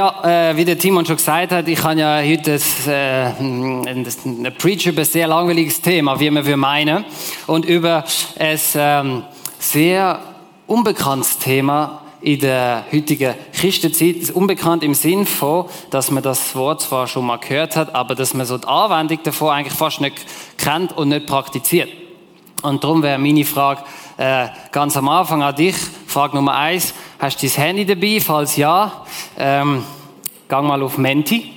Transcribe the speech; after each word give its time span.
Ja, 0.00 0.14
äh, 0.24 0.56
wie 0.56 0.64
der 0.64 0.78
Timon 0.78 1.04
schon 1.04 1.16
gesagt 1.16 1.52
hat, 1.52 1.68
ich 1.68 1.84
habe 1.84 2.00
ja 2.00 2.22
heute 2.22 2.52
ein, 2.52 2.90
äh, 2.90 3.26
ein, 3.38 4.06
ein 4.06 4.54
Preacher 4.56 4.92
über 4.92 5.02
ein 5.02 5.04
sehr 5.04 5.28
langweiliges 5.28 5.82
Thema, 5.82 6.18
wie 6.18 6.30
man 6.30 6.46
wir 6.46 6.56
meinen, 6.56 7.04
und 7.46 7.66
über 7.66 8.04
ein 8.38 8.58
ähm, 8.76 9.24
sehr 9.58 10.18
unbekanntes 10.66 11.36
Thema 11.36 12.00
in 12.22 12.40
der 12.40 12.86
heutigen 12.90 13.34
Christenzeit. 13.52 14.30
Unbekannt 14.30 14.84
im 14.84 14.94
Sinn 14.94 15.26
von, 15.26 15.66
dass 15.90 16.10
man 16.10 16.22
das 16.22 16.56
Wort 16.56 16.80
zwar 16.80 17.06
schon 17.06 17.26
mal 17.26 17.36
gehört 17.36 17.76
hat, 17.76 17.94
aber 17.94 18.14
dass 18.14 18.32
man 18.32 18.46
so 18.46 18.56
die 18.56 18.66
Anwendung 18.66 19.22
davon 19.22 19.50
eigentlich 19.50 19.76
fast 19.76 20.00
nicht 20.00 20.24
kennt 20.56 20.96
und 20.96 21.10
nicht 21.10 21.26
praktiziert. 21.26 21.90
Und 22.62 22.84
darum 22.84 23.02
wäre 23.02 23.18
meine 23.18 23.44
Frage 23.44 23.82
äh, 24.16 24.48
ganz 24.72 24.96
am 24.96 25.08
Anfang 25.08 25.42
an 25.42 25.54
dich. 25.54 25.76
Frage 26.06 26.36
Nummer 26.36 26.54
eins. 26.54 26.94
Hast 27.20 27.40
du 27.42 27.46
dein 27.46 27.62
Handy 27.62 27.84
dabei? 27.84 28.18
Falls 28.18 28.56
ja, 28.56 29.04
ähm, 29.36 29.84
gang 30.48 30.66
mal 30.66 30.82
auf 30.82 30.96
Menti. 30.96 31.52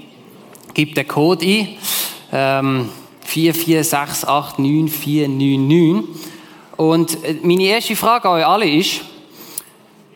Gib 0.73 0.93
den 0.93 1.07
Code 1.07 1.45
ein. 1.45 1.69
Ähm, 2.33 2.89
446899499. 3.25 6.03
Und 6.75 7.23
äh, 7.23 7.37
meine 7.43 7.63
erste 7.63 7.95
Frage 7.95 8.27
an 8.27 8.41
euch 8.41 8.45
alle 8.45 8.69
ist, 8.69 9.05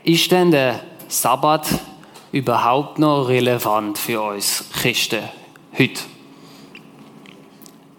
ist 0.04 0.30
denn 0.30 0.52
der 0.52 0.82
Sabbat 1.08 1.66
überhaupt 2.34 3.00
noch 3.00 3.30
relevant 3.30 3.98
für 3.98 4.22
uns 4.22 4.66
Christen 4.74 5.22
heute? 5.80 6.02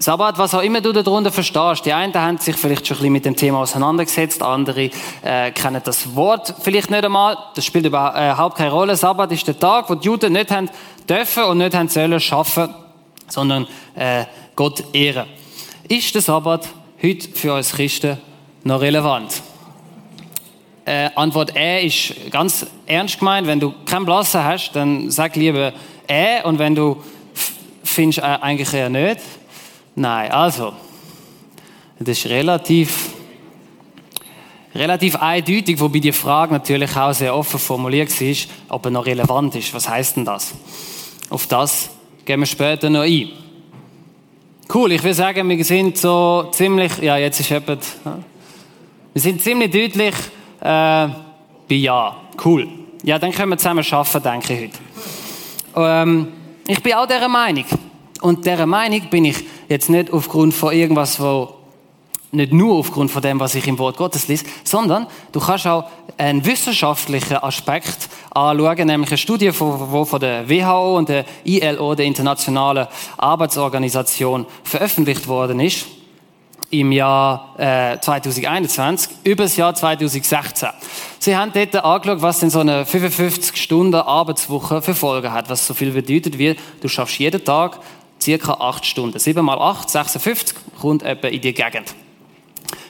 Sabbat, 0.00 0.38
was 0.38 0.54
auch 0.54 0.62
immer 0.62 0.80
du 0.80 0.92
darunter 0.92 1.32
verstehst. 1.32 1.84
Die 1.84 1.92
einen 1.92 2.14
haben 2.14 2.38
sich 2.38 2.54
vielleicht 2.56 2.86
schon 2.86 2.96
ein 2.96 3.00
bisschen 3.00 3.12
mit 3.12 3.24
dem 3.24 3.34
Thema 3.34 3.58
auseinandergesetzt, 3.58 4.42
andere 4.42 4.90
äh, 5.22 5.50
kennen 5.50 5.82
das 5.84 6.14
Wort 6.14 6.54
vielleicht 6.62 6.90
nicht 6.90 7.04
einmal. 7.04 7.36
Das 7.56 7.64
spielt 7.64 7.84
überhaupt 7.84 8.56
keine 8.56 8.70
Rolle. 8.70 8.96
Sabbat 8.96 9.32
ist 9.32 9.48
der 9.48 9.58
Tag, 9.58 9.90
wo 9.90 9.96
die 9.96 10.06
Juden 10.06 10.34
nicht 10.34 10.52
haben 10.52 10.70
dürfen 11.08 11.44
und 11.44 11.58
nicht 11.58 11.74
haben 11.74 11.88
sollen 11.88 12.20
schaffen, 12.20 12.72
sondern 13.26 13.66
äh, 13.96 14.24
Gott 14.54 14.84
ehren. 14.92 15.26
Ist 15.88 16.14
der 16.14 16.22
Sabbat 16.22 16.68
heute 17.02 17.28
für 17.30 17.54
uns 17.54 17.72
Christen 17.72 18.18
noch 18.62 18.80
relevant? 18.80 19.42
Äh, 20.84 21.10
Antwort 21.16 21.56
E 21.56 21.84
ist 21.84 22.14
ganz 22.30 22.66
ernst 22.86 23.18
gemeint. 23.18 23.48
Wenn 23.48 23.58
du 23.58 23.74
keinen 23.84 24.06
Blassen 24.06 24.44
hast, 24.44 24.70
dann 24.72 25.10
sag 25.10 25.34
lieber 25.34 25.72
E. 26.06 26.40
Und 26.44 26.60
wenn 26.60 26.76
du 26.76 27.02
findest, 27.82 28.18
äh, 28.18 28.22
eigentlich 28.22 28.72
eher 28.72 28.90
nicht, 28.90 29.20
Nein, 29.98 30.30
also, 30.30 30.74
das 31.98 32.18
ist 32.18 32.26
relativ, 32.26 33.10
relativ 34.72 35.16
eindeutig, 35.16 35.80
wobei 35.80 35.98
die 35.98 36.12
Frage 36.12 36.52
natürlich 36.52 36.96
auch 36.96 37.12
sehr 37.12 37.34
offen 37.34 37.58
formuliert 37.58 38.20
ist, 38.20 38.48
ob 38.68 38.84
er 38.84 38.92
noch 38.92 39.06
relevant 39.06 39.56
ist. 39.56 39.74
Was 39.74 39.88
heißt 39.88 40.16
denn 40.16 40.24
das? 40.24 40.54
Auf 41.30 41.48
das 41.48 41.90
gehen 42.24 42.38
wir 42.38 42.46
später 42.46 42.88
noch 42.88 43.00
ein. 43.00 43.30
Cool, 44.72 44.92
ich 44.92 45.02
will 45.02 45.14
sagen, 45.14 45.48
wir 45.48 45.64
sind 45.64 45.98
so 45.98 46.48
ziemlich, 46.52 46.96
ja, 46.98 47.16
jetzt 47.16 47.40
ist 47.40 47.50
jemand, 47.50 47.82
wir 49.12 49.20
sind 49.20 49.42
ziemlich 49.42 49.72
deutlich 49.72 50.14
äh, 50.60 51.08
bei 51.68 51.74
Ja. 51.74 52.16
Cool. 52.44 52.68
Ja, 53.02 53.18
dann 53.18 53.32
können 53.32 53.50
wir 53.50 53.58
zusammen 53.58 53.84
arbeiten, 53.90 54.22
denke 54.22 54.54
ich 54.54 54.60
heute. 54.60 54.78
Ähm, 55.74 56.28
ich 56.68 56.80
bin 56.80 56.92
auch 56.92 57.06
dieser 57.06 57.26
Meinung. 57.26 57.64
Und 58.20 58.44
dieser 58.44 58.66
Meinung 58.66 59.00
bin 59.10 59.24
ich 59.24 59.44
jetzt 59.68 59.90
nicht 59.90 60.12
aufgrund 60.12 60.54
von 60.54 60.72
irgendwas, 60.72 61.20
wo 61.20 61.54
nicht 62.30 62.52
nur 62.52 62.76
aufgrund 62.76 63.10
von 63.10 63.22
dem, 63.22 63.40
was 63.40 63.54
ich 63.54 63.66
im 63.66 63.78
Wort 63.78 63.96
Gottes 63.96 64.28
lese, 64.28 64.44
sondern 64.64 65.06
du 65.32 65.40
kannst 65.40 65.66
auch 65.66 65.84
einen 66.18 66.44
wissenschaftlichen 66.44 67.36
Aspekt 67.36 68.08
anschauen, 68.30 68.86
nämlich 68.86 69.10
eine 69.10 69.18
Studie, 69.18 69.46
die 69.46 69.52
von 69.52 70.20
der 70.20 70.48
WHO 70.48 70.98
und 70.98 71.08
der 71.08 71.24
ILO, 71.44 71.94
der 71.94 72.06
Internationalen 72.06 72.86
Arbeitsorganisation, 73.16 74.46
veröffentlicht 74.62 75.26
worden 75.26 75.60
ist 75.60 75.86
im 76.70 76.92
Jahr 76.92 77.54
äh, 77.58 77.98
2021 77.98 79.10
über 79.24 79.44
das 79.44 79.56
Jahr 79.56 79.74
2016. 79.74 80.68
Sie 81.18 81.34
haben 81.34 81.50
dort 81.54 81.76
angeschaut, 81.76 82.20
was 82.20 82.40
denn 82.40 82.50
so 82.50 82.60
eine 82.60 82.84
55 82.84 83.56
Stunden 83.56 83.94
Arbeitswoche 83.94 84.82
für 84.82 84.94
Folgen 84.94 85.32
hat, 85.32 85.48
was 85.48 85.66
so 85.66 85.72
viel 85.72 85.92
bedeutet 85.92 86.38
wie, 86.38 86.56
du 86.80 86.88
schaffst 86.88 87.18
jeden 87.18 87.42
Tag 87.42 87.80
circa 88.20 88.54
8 88.54 88.84
Stunden. 88.84 89.18
7 89.18 89.44
mal 89.44 89.58
8, 89.58 89.88
56, 89.88 90.56
kommt 90.80 91.02
etwa 91.02 91.28
in 91.28 91.40
die 91.40 91.52
Gegend. 91.52 91.94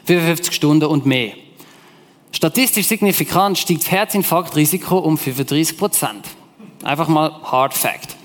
55 0.07 0.55
Stunden 0.55 0.87
und 0.87 1.07
mehr. 1.07 1.33
Statistisch 2.33 2.87
signifikant 2.87 3.59
steigt 3.59 3.83
das 3.83 3.91
Herzinfarktrisiko 3.91 4.99
um 4.99 5.19
35 5.19 5.77
Prozent. 5.77 6.27
Einfach 6.83 7.09
mal 7.09 7.33
Hard 7.43 7.75
Fact. 7.75 8.17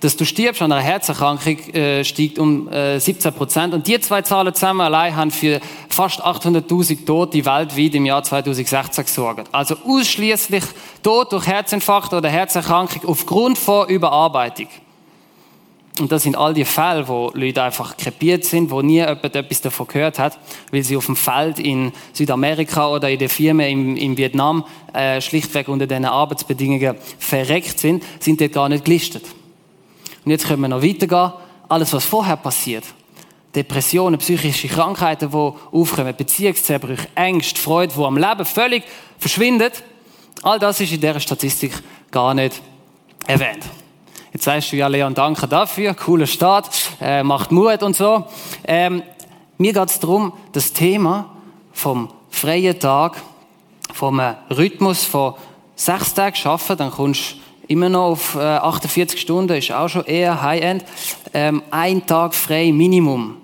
Dass 0.00 0.16
du 0.16 0.24
stirbst 0.24 0.62
an 0.62 0.72
einer 0.72 0.80
Herzerkrankung 0.80 1.58
äh, 1.74 2.04
steigt 2.04 2.38
um 2.38 2.68
äh, 2.72 2.98
17 2.98 3.32
Prozent. 3.34 3.74
Und 3.74 3.86
die 3.86 4.00
zwei 4.00 4.22
Zahlen 4.22 4.54
zusammen 4.54 4.80
allein 4.80 5.14
haben 5.14 5.30
für 5.30 5.60
fast 5.90 6.24
800.000 6.24 7.04
Tote 7.04 7.44
weltweit 7.44 7.94
im 7.94 8.06
Jahr 8.06 8.22
2016 8.22 9.04
gesorgt. 9.04 9.48
Also 9.52 9.76
ausschließlich 9.86 10.64
Tod 11.02 11.32
durch 11.32 11.46
Herzinfarkt 11.46 12.14
oder 12.14 12.30
Herzerkrankung 12.30 13.02
aufgrund 13.06 13.58
von 13.58 13.88
Überarbeitung. 13.88 14.68
Und 15.98 16.12
das 16.12 16.22
sind 16.22 16.36
all 16.36 16.54
die 16.54 16.64
Fälle, 16.64 17.06
wo 17.08 17.30
Leute 17.34 17.62
einfach 17.62 17.96
krepiert 17.96 18.44
sind, 18.44 18.70
wo 18.70 18.80
nie 18.80 18.98
jemand 18.98 19.24
etwas 19.24 19.60
davon 19.60 19.86
gehört 19.86 20.18
hat, 20.18 20.38
weil 20.70 20.82
sie 20.82 20.96
auf 20.96 21.06
dem 21.06 21.16
Feld 21.16 21.58
in 21.58 21.92
Südamerika 22.12 22.88
oder 22.88 23.10
in 23.10 23.18
der 23.18 23.28
Firma 23.28 23.64
in, 23.64 23.96
in 23.96 24.16
Vietnam 24.16 24.64
äh, 24.94 25.20
schlichtweg 25.20 25.68
unter 25.68 25.86
diesen 25.86 26.04
Arbeitsbedingungen 26.04 26.96
verreckt 27.18 27.80
sind, 27.80 28.04
sind 28.20 28.40
dort 28.40 28.52
gar 28.52 28.68
nicht 28.68 28.84
gelistet. 28.84 29.24
Und 30.24 30.30
jetzt 30.30 30.46
können 30.46 30.62
wir 30.62 30.68
noch 30.68 30.82
weitergehen. 30.82 31.32
Alles, 31.68 31.92
was 31.92 32.04
vorher 32.04 32.36
passiert, 32.36 32.84
Depressionen, 33.54 34.18
psychische 34.18 34.68
Krankheiten, 34.68 35.30
die 35.30 35.36
aufkommen, 35.36 36.14
Beziehungszerbrüche, 36.16 37.08
Ängste, 37.14 37.60
Freude, 37.60 37.92
die 37.96 38.02
am 38.02 38.16
Leben 38.16 38.44
völlig 38.44 38.84
verschwindet, 39.18 39.82
all 40.42 40.58
das 40.58 40.80
ist 40.80 40.92
in 40.92 41.00
dieser 41.00 41.20
Statistik 41.20 41.72
gar 42.10 42.32
nicht 42.32 42.60
erwähnt. 43.26 43.64
Jetzt 44.32 44.44
sagst 44.44 44.70
du 44.70 44.76
ja, 44.76 44.86
Leon, 44.86 45.12
danke 45.12 45.48
dafür, 45.48 45.92
cooler 45.94 46.28
Start, 46.28 46.70
äh, 47.00 47.24
macht 47.24 47.50
Mut 47.50 47.82
und 47.82 47.96
so. 47.96 48.26
Ähm, 48.62 49.02
mir 49.58 49.72
geht 49.72 49.88
es 49.88 49.98
darum, 49.98 50.32
das 50.52 50.72
Thema 50.72 51.30
vom 51.72 52.08
freien 52.30 52.78
Tag, 52.78 53.20
vom 53.92 54.20
äh, 54.20 54.34
Rhythmus 54.50 55.02
von 55.02 55.34
sechs 55.74 56.14
Tagen 56.14 56.36
arbeiten, 56.44 56.76
dann 56.76 56.90
kommst 56.92 57.32
du 57.32 57.36
immer 57.66 57.88
noch 57.88 58.10
auf 58.10 58.36
äh, 58.36 58.38
48 58.38 59.20
Stunden, 59.20 59.56
ist 59.56 59.72
auch 59.72 59.88
schon 59.88 60.04
eher 60.04 60.40
High-End. 60.40 60.84
Ähm, 61.34 61.62
ein 61.72 62.06
Tag 62.06 62.34
frei 62.36 62.70
Minimum. 62.72 63.36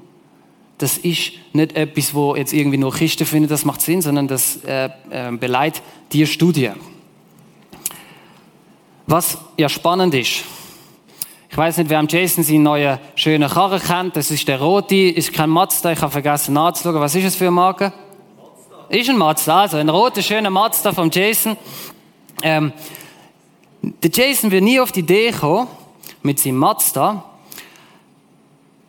Das 0.79 0.99
ist 0.99 1.33
nicht 1.53 1.75
etwas, 1.75 2.15
wo 2.15 2.37
jetzt 2.37 2.53
irgendwie 2.53 2.79
nur 2.79 2.93
Christen 2.93 3.27
finden, 3.27 3.49
das 3.49 3.65
macht 3.65 3.81
Sinn, 3.81 4.03
sondern 4.03 4.29
das 4.29 4.63
äh, 4.65 4.89
äh, 5.11 5.33
beleidigt 5.33 5.83
die 6.13 6.27
Studie. 6.29 6.71
Was 9.09 9.39
ja 9.57 9.69
spannend 9.69 10.15
ist, 10.15 10.45
ich 11.57 11.59
weiß 11.59 11.79
nicht, 11.79 11.89
wer 11.89 12.01
am 12.01 12.07
Jason 12.07 12.45
seinen 12.45 12.65
neuen 12.65 12.99
schönen 13.15 13.49
Karren 13.49 13.81
kennt. 13.81 14.15
Das 14.15 14.31
ist 14.31 14.47
der 14.47 14.61
rote, 14.61 14.95
ist 14.95 15.33
kein 15.33 15.49
Mazda. 15.49 15.91
Ich 15.91 16.03
habe 16.03 16.13
vergessen 16.13 16.53
nachzuschauen. 16.53 17.01
Was 17.01 17.15
ist 17.15 17.25
es 17.25 17.35
für 17.35 17.45
eine 17.45 17.53
Marke? 17.53 17.95
Mazda. 18.37 18.95
Ist 18.95 19.09
ein 19.09 19.17
Mazda, 19.17 19.61
also 19.63 19.79
ein 19.79 19.89
roter, 19.89 20.21
schöner 20.21 20.51
Mazda 20.51 20.93
vom 20.93 21.11
Jason. 21.11 21.57
Ähm, 22.43 22.75
der 23.81 24.11
Jason 24.11 24.51
wird 24.51 24.65
nie 24.65 24.79
auf 24.79 24.93
die 24.93 25.01
Idee 25.01 25.33
kommen, 25.33 25.67
mit 26.23 26.39
seinem 26.39 26.57
Mazda, 26.57 27.25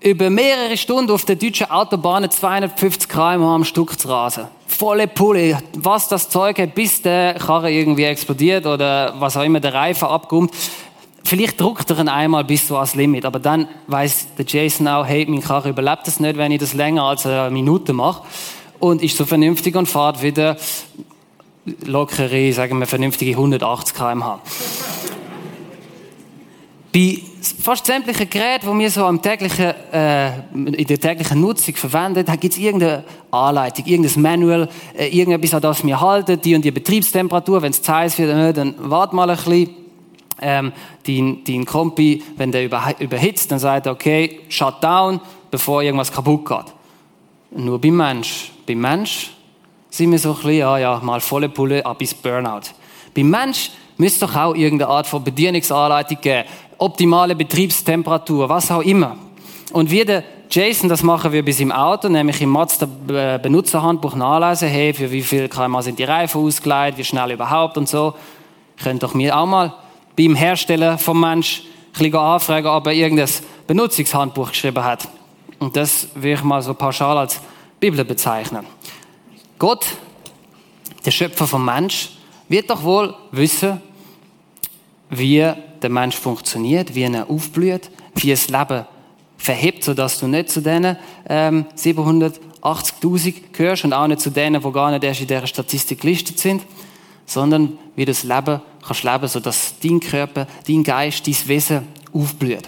über 0.01 0.29
mehrere 0.29 0.75
Stunden 0.75 1.11
auf 1.11 1.23
der 1.23 1.37
deutschen 1.37 1.71
Autobahn 1.71 2.29
250 2.29 3.07
km 3.07 3.43
am 3.43 3.63
Stück 3.63 3.97
zu 3.97 4.09
rasen. 4.09 4.47
Volle 4.67 5.07
Pulle, 5.07 5.57
was 5.77 6.09
das 6.09 6.27
Zeug 6.27 6.59
hat, 6.59 6.75
bis 6.75 7.01
der 7.01 7.35
Karre 7.35 7.71
irgendwie 7.71 8.03
explodiert 8.03 8.65
oder 8.65 9.15
was 9.19 9.37
auch 9.37 9.43
immer 9.43 9.61
der 9.61 9.73
Reifen 9.73 10.09
abkommt. 10.09 10.51
Vielleicht 11.27 11.59
druckt 11.59 11.89
er 11.89 11.99
ihn 11.99 12.07
einmal 12.07 12.45
bis 12.45 12.69
so 12.69 12.77
ans 12.77 12.95
Limit, 12.95 13.25
aber 13.25 13.39
dann 13.39 13.67
weiß 13.87 14.27
der 14.37 14.45
Jason 14.47 14.87
auch, 14.87 15.05
hey, 15.05 15.25
mein 15.27 15.41
Karre 15.41 15.67
überlebt 15.67 16.07
das 16.07 16.21
nicht, 16.21 16.37
wenn 16.37 16.53
ich 16.53 16.59
das 16.59 16.73
länger 16.73 17.03
als 17.03 17.25
eine 17.25 17.51
Minute 17.51 17.91
mache. 17.91 18.23
Und 18.79 19.03
ist 19.03 19.17
so 19.17 19.25
vernünftig 19.25 19.75
und 19.75 19.87
fährt 19.89 20.21
wieder 20.21 20.55
lockere, 21.83 22.53
sagen 22.53 22.79
wir, 22.79 22.87
vernünftige 22.87 23.31
180 23.31 23.93
km/h. 23.93 24.39
Bei 26.93 27.19
fast 27.61 27.85
sämtlichen 27.85 28.29
Geräten, 28.29 28.71
die 28.71 28.79
wir 28.79 28.89
so 28.89 29.03
am 29.03 29.21
täglichen, 29.21 29.73
äh, 29.91 30.29
in 30.53 30.87
der 30.87 30.97
täglichen 30.97 31.41
Nutzung 31.41 31.75
verwenden, 31.75 32.25
gibt 32.39 32.53
es 32.53 32.57
irgendeine 32.57 33.03
Anleitung, 33.31 33.85
irgendein 33.85 34.21
Manual, 34.21 34.69
äh, 34.97 35.07
irgendetwas, 35.09 35.55
an 35.55 35.61
das 35.61 35.85
wir 35.85 35.99
halten, 35.99 36.39
die 36.39 36.55
und 36.55 36.63
die 36.63 36.71
Betriebstemperatur, 36.71 37.61
wenn 37.61 37.71
es 37.71 37.81
zu 37.81 37.93
heiß 37.93 38.17
wird, 38.17 38.29
äh, 38.29 38.53
dann 38.53 38.75
wart 38.77 39.11
mal 39.11 39.29
ein 39.29 39.35
bisschen. 39.35 39.86
Ähm, 40.41 40.71
dein, 41.05 41.43
dein 41.45 41.65
Kompi, 41.65 42.23
wenn 42.35 42.51
der 42.51 42.65
über, 42.65 42.95
überhitzt, 42.99 43.51
dann 43.51 43.59
sagt 43.59 43.87
er, 43.87 43.91
okay, 43.91 44.41
shut 44.49 44.83
down, 44.83 45.19
bevor 45.49 45.81
irgendwas 45.81 46.11
kaputt 46.11 46.45
geht. 46.45 46.73
Nur 47.51 47.79
beim 47.79 47.95
Mensch. 47.95 48.51
Beim 48.65 48.79
Mensch 48.79 49.31
sind 49.89 50.11
wir 50.11 50.19
so 50.19 50.31
ein 50.31 50.35
bisschen, 50.35 50.57
ja, 50.57 50.77
ja, 50.77 50.99
mal 51.03 51.21
volle 51.21 51.49
Pulle, 51.49 51.85
ab 51.85 51.97
bis 51.97 52.13
Burnout. 52.13 52.71
Beim 53.15 53.29
Mensch 53.29 53.71
müsste 53.97 54.27
doch 54.27 54.35
auch 54.35 54.55
irgendeine 54.55 54.91
Art 54.91 55.07
von 55.07 55.23
Bedienungsanleitung 55.23 56.21
geben. 56.21 56.47
Optimale 56.77 57.35
Betriebstemperatur, 57.35 58.47
was 58.47 58.69
auch 58.69 58.83
immer. 58.83 59.17
Und 59.73 59.89
wie 59.89 60.05
der 60.05 60.23
Jason 60.49 60.87
das 60.87 61.03
machen 61.03 61.31
wir 61.31 61.43
bis 61.43 61.59
im 61.59 61.71
Auto, 61.71 62.07
nämlich 62.07 62.41
im 62.41 62.49
Mazda 62.49 62.87
Benutzerhandbuch 63.37 64.15
nachlesen, 64.15 64.69
hey, 64.69 64.93
für 64.93 65.11
wie 65.11 65.21
viel 65.21 65.49
kmh 65.49 65.81
sind 65.81 65.99
die 65.99 66.05
Reifen 66.05 66.41
ausgeleitet, 66.41 66.97
wie 66.97 67.03
schnell 67.03 67.31
überhaupt 67.31 67.77
und 67.77 67.89
so. 67.89 68.13
Könnt 68.81 69.03
doch 69.03 69.13
mir 69.13 69.37
auch 69.37 69.45
mal 69.45 69.73
beim 70.17 70.35
Hersteller 70.35 70.97
vom 70.97 71.21
Mensch 71.21 71.63
ein 71.99 72.13
anfragen, 72.13 72.67
ob 72.67 72.87
er 72.87 72.93
irgendein 72.93 73.29
Benutzungshandbuch 73.65 74.49
geschrieben 74.49 74.83
hat. 74.83 75.07
Und 75.59 75.75
das 75.75 76.07
will 76.15 76.33
ich 76.33 76.43
mal 76.43 76.61
so 76.61 76.73
pauschal 76.73 77.17
als 77.17 77.39
Bibel 77.79 78.03
bezeichnen. 78.03 78.65
Gott, 79.57 79.85
der 81.05 81.11
Schöpfer 81.11 81.47
vom 81.47 81.63
Mensch, 81.63 82.09
wird 82.49 82.69
doch 82.69 82.83
wohl 82.83 83.15
wissen, 83.31 83.81
wie 85.09 85.51
der 85.81 85.89
Mensch 85.89 86.15
funktioniert, 86.15 86.93
wie 86.95 87.03
er 87.03 87.29
aufblüht, 87.29 87.89
wie 88.15 88.29
das 88.29 88.49
Leben 88.49 88.85
verhebt, 89.37 89.83
sodass 89.83 90.19
du 90.19 90.27
nicht 90.27 90.49
zu 90.49 90.61
denen 90.61 90.97
ähm, 91.29 91.65
780.000 91.75 93.51
gehörst 93.51 93.85
und 93.85 93.93
auch 93.93 94.07
nicht 94.07 94.21
zu 94.21 94.31
denen, 94.31 94.61
die 94.61 94.71
gar 94.71 94.91
nicht 94.91 95.03
erst 95.03 95.21
in 95.21 95.27
dieser 95.27 95.47
Statistik 95.47 96.01
gelistet 96.01 96.39
sind, 96.39 96.63
sondern 97.27 97.77
wie 97.95 98.05
du 98.05 98.11
das 98.11 98.23
Leben 98.23 98.61
kannst 98.85 99.03
leben, 99.03 99.27
sodass 99.27 99.75
dein 99.83 99.99
Körper, 99.99 100.47
dein 100.67 100.83
Geist, 100.83 101.27
dein 101.27 101.35
Wesen 101.45 101.87
aufblüht. 102.13 102.67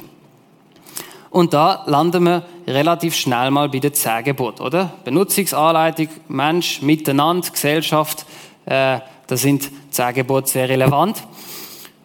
Und 1.31 1.53
da 1.53 1.83
landen 1.85 2.23
wir 2.23 2.43
relativ 2.67 3.15
schnell 3.15 3.51
mal 3.51 3.69
bei 3.69 3.79
den 3.79 3.93
zehn 3.93 4.23
oder? 4.37 4.93
Benutzungsanleitung, 5.03 6.09
Mensch, 6.27 6.81
Miteinander, 6.81 7.49
Gesellschaft, 7.49 8.25
äh, 8.65 8.99
da 9.27 9.37
sind 9.37 9.69
zehn 9.91 10.25
sehr 10.45 10.69
relevant. 10.69 11.23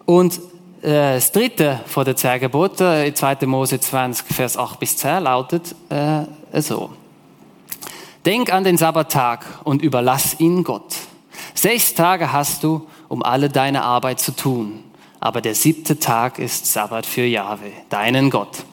Und 0.05 0.39
äh, 0.83 1.15
das 1.15 1.33
dritte 1.33 1.81
von 1.87 2.05
den 2.05 2.17
zehn 2.17 2.39
Geboten, 2.39 3.05
in 3.05 3.15
2. 3.15 3.47
Mose 3.47 3.81
20, 3.81 4.27
Vers 4.27 4.56
8 4.59 4.79
bis 4.79 4.97
10, 4.99 5.25
lautet 5.25 5.75
äh, 5.89 6.61
so. 6.61 6.91
Denk 8.27 8.53
an 8.53 8.65
den 8.65 8.77
Sabbattag 8.77 9.45
und 9.65 9.83
überlass 9.83 10.39
ihn 10.39 10.65
Gott. 10.65 10.95
Sechs 11.55 11.95
Tage 11.95 12.33
hast 12.33 12.65
du, 12.65 12.87
um 13.09 13.23
alle 13.23 13.49
deine 13.49 13.83
Arbeit 13.83 14.21
zu 14.21 14.35
tun. 14.35 14.85
Aber 15.21 15.41
der 15.41 15.55
siebte 15.55 15.99
Tag 15.99 16.39
ist 16.39 16.71
Sabbat 16.71 17.06
für 17.06 17.25
Jahwe, 17.25 17.73
deinen 17.89 18.29
Gott. 18.29 18.65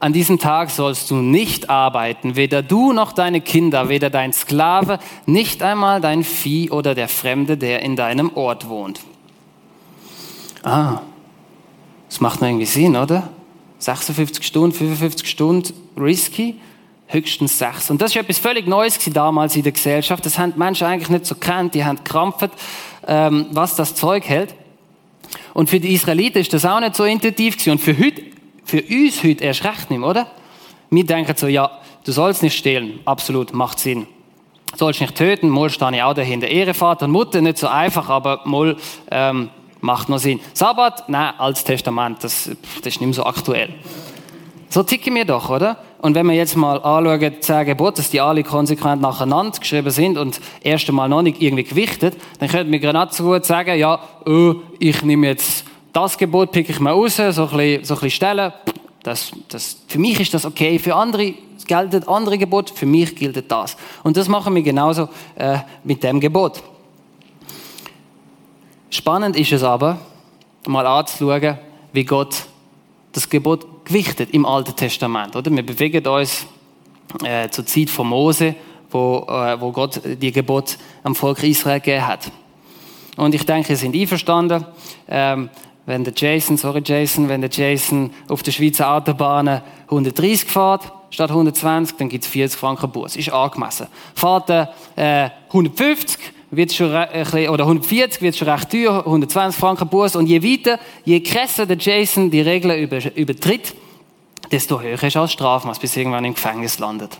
An 0.00 0.12
diesem 0.12 0.38
Tag 0.38 0.70
sollst 0.70 1.10
du 1.10 1.16
nicht 1.16 1.70
arbeiten, 1.70 2.36
weder 2.36 2.62
du 2.62 2.92
noch 2.92 3.12
deine 3.12 3.40
Kinder, 3.40 3.88
weder 3.88 4.10
dein 4.10 4.32
Sklave, 4.32 4.98
nicht 5.24 5.62
einmal 5.62 6.00
dein 6.00 6.24
Vieh 6.24 6.70
oder 6.70 6.94
der 6.94 7.08
Fremde, 7.08 7.56
der 7.56 7.82
in 7.82 7.94
deinem 7.96 8.36
Ort 8.36 8.68
wohnt. 8.68 9.00
Ah, 10.62 11.00
das 12.08 12.20
macht 12.20 12.40
noch 12.40 12.48
irgendwie 12.48 12.66
Sinn, 12.66 12.96
oder? 12.96 13.30
56 13.78 14.44
Stunden, 14.44 14.76
55 14.76 15.28
Stunden, 15.28 15.72
risky, 15.98 16.60
höchstens 17.14 17.58
sechs. 17.58 17.90
Und 17.90 18.02
das 18.02 18.10
ist 18.10 18.16
etwas 18.16 18.38
völlig 18.38 18.66
Neues 18.66 18.98
damals 19.12 19.56
in 19.56 19.62
der 19.62 19.72
Gesellschaft. 19.72 20.26
Das 20.26 20.38
haben 20.38 20.52
die 20.52 20.58
Menschen 20.58 20.86
eigentlich 20.86 21.08
nicht 21.08 21.24
so 21.24 21.34
kennt. 21.34 21.74
Die 21.74 21.84
haben 21.84 21.96
gekrampft, 21.96 22.50
ähm, 23.06 23.46
was 23.52 23.76
das 23.76 23.94
Zeug 23.94 24.28
hält. 24.28 24.54
Und 25.54 25.70
für 25.70 25.80
die 25.80 25.94
Israeliten 25.94 26.38
ist 26.38 26.52
das 26.52 26.64
auch 26.64 26.80
nicht 26.80 26.96
so 26.96 27.04
intuitiv 27.04 27.54
gewesen. 27.56 27.70
Und 27.70 27.80
für 27.80 27.96
heute 27.96 28.22
für 28.64 28.82
uns 28.82 29.22
heute 29.22 29.44
erst 29.44 29.64
recht 29.64 29.90
nicht, 29.90 30.00
oder? 30.00 30.26
Wir 30.90 31.04
denken 31.04 31.34
so, 31.36 31.46
ja, 31.46 31.70
du 32.04 32.12
sollst 32.12 32.42
nicht 32.42 32.56
stehlen. 32.56 33.00
Absolut, 33.04 33.52
macht 33.52 33.78
Sinn. 33.78 34.06
Du 34.72 34.78
sollst 34.78 35.00
nicht 35.00 35.14
töten, 35.14 35.48
mal 35.48 35.70
stehe 35.70 35.94
ich 35.94 36.02
auch 36.02 36.14
dahinter. 36.14 36.48
Ehre 36.48 36.74
Vater 36.74 37.06
und 37.06 37.12
Mutter, 37.12 37.40
nicht 37.40 37.58
so 37.58 37.68
einfach, 37.68 38.08
aber 38.08 38.40
mal 38.44 38.76
ähm, 39.10 39.50
macht 39.80 40.08
noch 40.08 40.18
Sinn. 40.18 40.40
Sabbat, 40.52 41.08
nein, 41.08 41.34
altes 41.38 41.64
Testament, 41.64 42.24
das, 42.24 42.50
das 42.78 42.94
ist 42.94 43.00
nicht 43.00 43.02
mehr 43.02 43.12
so 43.12 43.24
aktuell. 43.24 43.74
So 44.68 44.82
ticken 44.82 45.14
wir 45.14 45.24
doch, 45.24 45.50
oder? 45.50 45.78
Und 46.00 46.14
wenn 46.14 46.26
wir 46.26 46.34
jetzt 46.34 46.56
mal 46.56 46.76
anschauen, 46.82 47.32
zehn 47.40 47.64
Gebote, 47.64 47.96
dass 47.96 48.10
die 48.10 48.20
alle 48.20 48.42
konsequent 48.42 49.00
nacheinander 49.00 49.58
geschrieben 49.58 49.90
sind 49.90 50.18
und 50.18 50.40
erst 50.62 50.88
einmal 50.88 51.08
noch 51.08 51.22
nicht 51.22 51.40
irgendwie 51.40 51.64
gewichtet, 51.64 52.16
dann 52.40 52.48
könnten 52.48 52.72
wir 52.72 52.78
gerade 52.78 53.14
so 53.14 53.24
gut 53.24 53.44
sagen, 53.44 53.78
ja, 53.78 54.00
oh, 54.26 54.56
ich 54.78 55.02
nehme 55.02 55.28
jetzt 55.28 55.64
das 55.94 56.18
Gebot 56.18 56.50
pick 56.50 56.68
ich 56.68 56.80
mir 56.80 56.90
raus, 56.90 57.16
so 57.16 57.22
ein 57.22 57.32
bisschen, 57.32 57.84
so 57.84 57.94
ein 57.94 58.00
bisschen 58.00 58.10
stellen. 58.10 58.52
Das, 59.04 59.30
das, 59.48 59.76
für 59.86 59.98
mich 59.98 60.18
ist 60.18 60.34
das 60.34 60.44
okay, 60.44 60.78
für 60.78 60.94
andere 60.94 61.34
gelten 61.66 62.06
andere 62.08 62.36
Gebot, 62.36 62.70
für 62.70 62.84
mich 62.84 63.14
gilt 63.14 63.50
das. 63.50 63.76
Und 64.02 64.16
das 64.16 64.28
machen 64.28 64.54
wir 64.54 64.62
genauso 64.62 65.08
äh, 65.36 65.58
mit 65.82 66.02
dem 66.02 66.20
Gebot. 66.20 66.62
Spannend 68.90 69.36
ist 69.36 69.52
es 69.52 69.62
aber, 69.62 69.98
mal 70.66 70.86
anzuschauen, 70.86 71.58
wie 71.92 72.04
Gott 72.04 72.46
das 73.14 73.28
Gebot 73.30 73.84
gewichtet 73.84 74.30
im 74.32 74.44
Alten 74.44 74.76
Testament. 74.76 75.34
Oder? 75.36 75.50
Wir 75.50 75.64
bewegen 75.64 76.06
uns 76.06 76.46
äh, 77.24 77.48
zur 77.48 77.64
Zeit 77.64 77.88
von 77.88 78.08
Mose, 78.08 78.54
wo, 78.90 79.24
äh, 79.28 79.60
wo 79.60 79.72
Gott 79.72 80.00
die 80.04 80.32
Gebot 80.32 80.76
am 81.02 81.14
Volk 81.14 81.42
Israel 81.42 81.80
gegeben 81.80 82.06
hat. 82.06 82.30
Und 83.16 83.34
ich 83.34 83.46
denke, 83.46 83.68
Sie 83.68 83.82
sind 83.82 83.94
einverstanden. 83.94 84.66
Ähm, 85.08 85.48
wenn 85.86 86.02
der 86.02 86.14
Jason, 86.16 86.56
sorry 86.56 86.82
Jason, 86.84 87.28
wenn 87.28 87.42
der 87.42 87.50
Jason 87.50 88.10
auf 88.28 88.42
der 88.42 88.52
Schweizer 88.52 88.90
Autobahn 88.90 89.60
130 89.84 90.50
fährt, 90.50 90.90
statt 91.10 91.30
120, 91.30 91.96
dann 91.98 92.08
gibt 92.08 92.24
es 92.24 92.30
40 92.30 92.58
Franken 92.58 92.90
Bus. 92.90 93.16
Ist 93.16 93.30
angemessen. 93.30 93.86
Fährt 94.14 94.50
er 94.50 94.74
äh, 94.96 95.30
150, 95.48 96.18
wird's 96.56 96.74
schon 96.74 96.92
äh, 96.92 97.48
oder 97.48 97.64
140 97.64 98.22
wird 98.22 98.36
schon 98.36 98.48
recht 98.48 98.70
teuer, 98.70 98.98
120 98.98 99.58
Franken 99.58 99.88
Bus. 99.88 100.16
Und 100.16 100.26
je 100.26 100.42
weiter, 100.42 100.78
je 101.04 101.20
krasser 101.20 101.66
der 101.66 101.76
Jason 101.78 102.30
die 102.30 102.40
Regeln 102.40 102.78
über, 102.78 102.98
übertritt, 103.16 103.74
desto 104.50 104.80
höher 104.80 105.02
ist 105.02 105.16
auch 105.16 105.28
Strafmaß, 105.28 105.78
bis 105.78 105.96
irgendwann 105.96 106.24
im 106.24 106.34
Gefängnis 106.34 106.78
landet. 106.78 107.18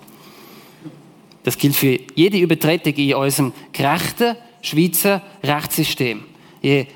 Das 1.43 1.59
gilt 1.59 1.77
für 1.77 1.99
jede 2.15 2.39
Übertretung 2.39 2.95
in 2.95 3.15
unserem 3.15 3.53
gerechten 3.73 4.37
Schweizer 4.63 5.21
Rechtssystem. 5.43 6.25
Je 6.63 6.87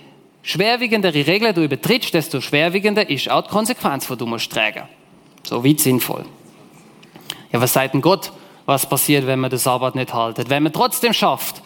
schwerwiegendere 0.42 1.26
Regeln 1.26 1.54
du 1.54 1.62
übertrittst, 1.62 2.14
desto 2.14 2.40
schwerwiegender 2.40 3.08
ist 3.08 3.30
auch 3.30 3.42
die 3.42 3.50
Konsequenz, 3.50 4.06
die 4.06 4.16
du 4.16 4.26
musst 4.26 4.50
tragen. 4.50 4.84
So 5.42 5.64
weit 5.64 5.80
sinnvoll. 5.80 6.24
Ja, 7.52 7.60
was 7.60 7.72
sagt 7.72 7.94
denn 7.94 8.00
Gott, 8.00 8.32
was 8.64 8.88
passiert, 8.88 9.26
wenn 9.26 9.38
man 9.38 9.50
den 9.50 9.58
Sabbat 9.58 9.94
nicht 9.94 10.12
haltet? 10.12 10.50
Wenn 10.50 10.62
man 10.62 10.72
trotzdem 10.72 11.12
schafft, 11.12 11.62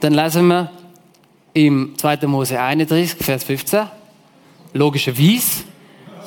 dann 0.00 0.14
lesen 0.14 0.46
wir 0.48 0.70
im 1.54 1.94
2. 1.96 2.26
Mose 2.26 2.60
31, 2.60 3.24
Vers 3.24 3.44
15, 3.44 3.86
logischerweise, 4.72 5.64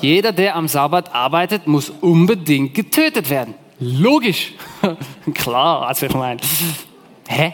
jeder, 0.01 0.31
der 0.31 0.55
am 0.55 0.67
Sabbat 0.67 1.13
arbeitet, 1.13 1.67
muss 1.67 1.89
unbedingt 1.89 2.73
getötet 2.73 3.29
werden. 3.29 3.53
Logisch. 3.79 4.53
Klar, 5.33 5.87
also 5.87 6.05
ich 6.07 6.13
meine, 6.13 6.39
hä? 7.27 7.53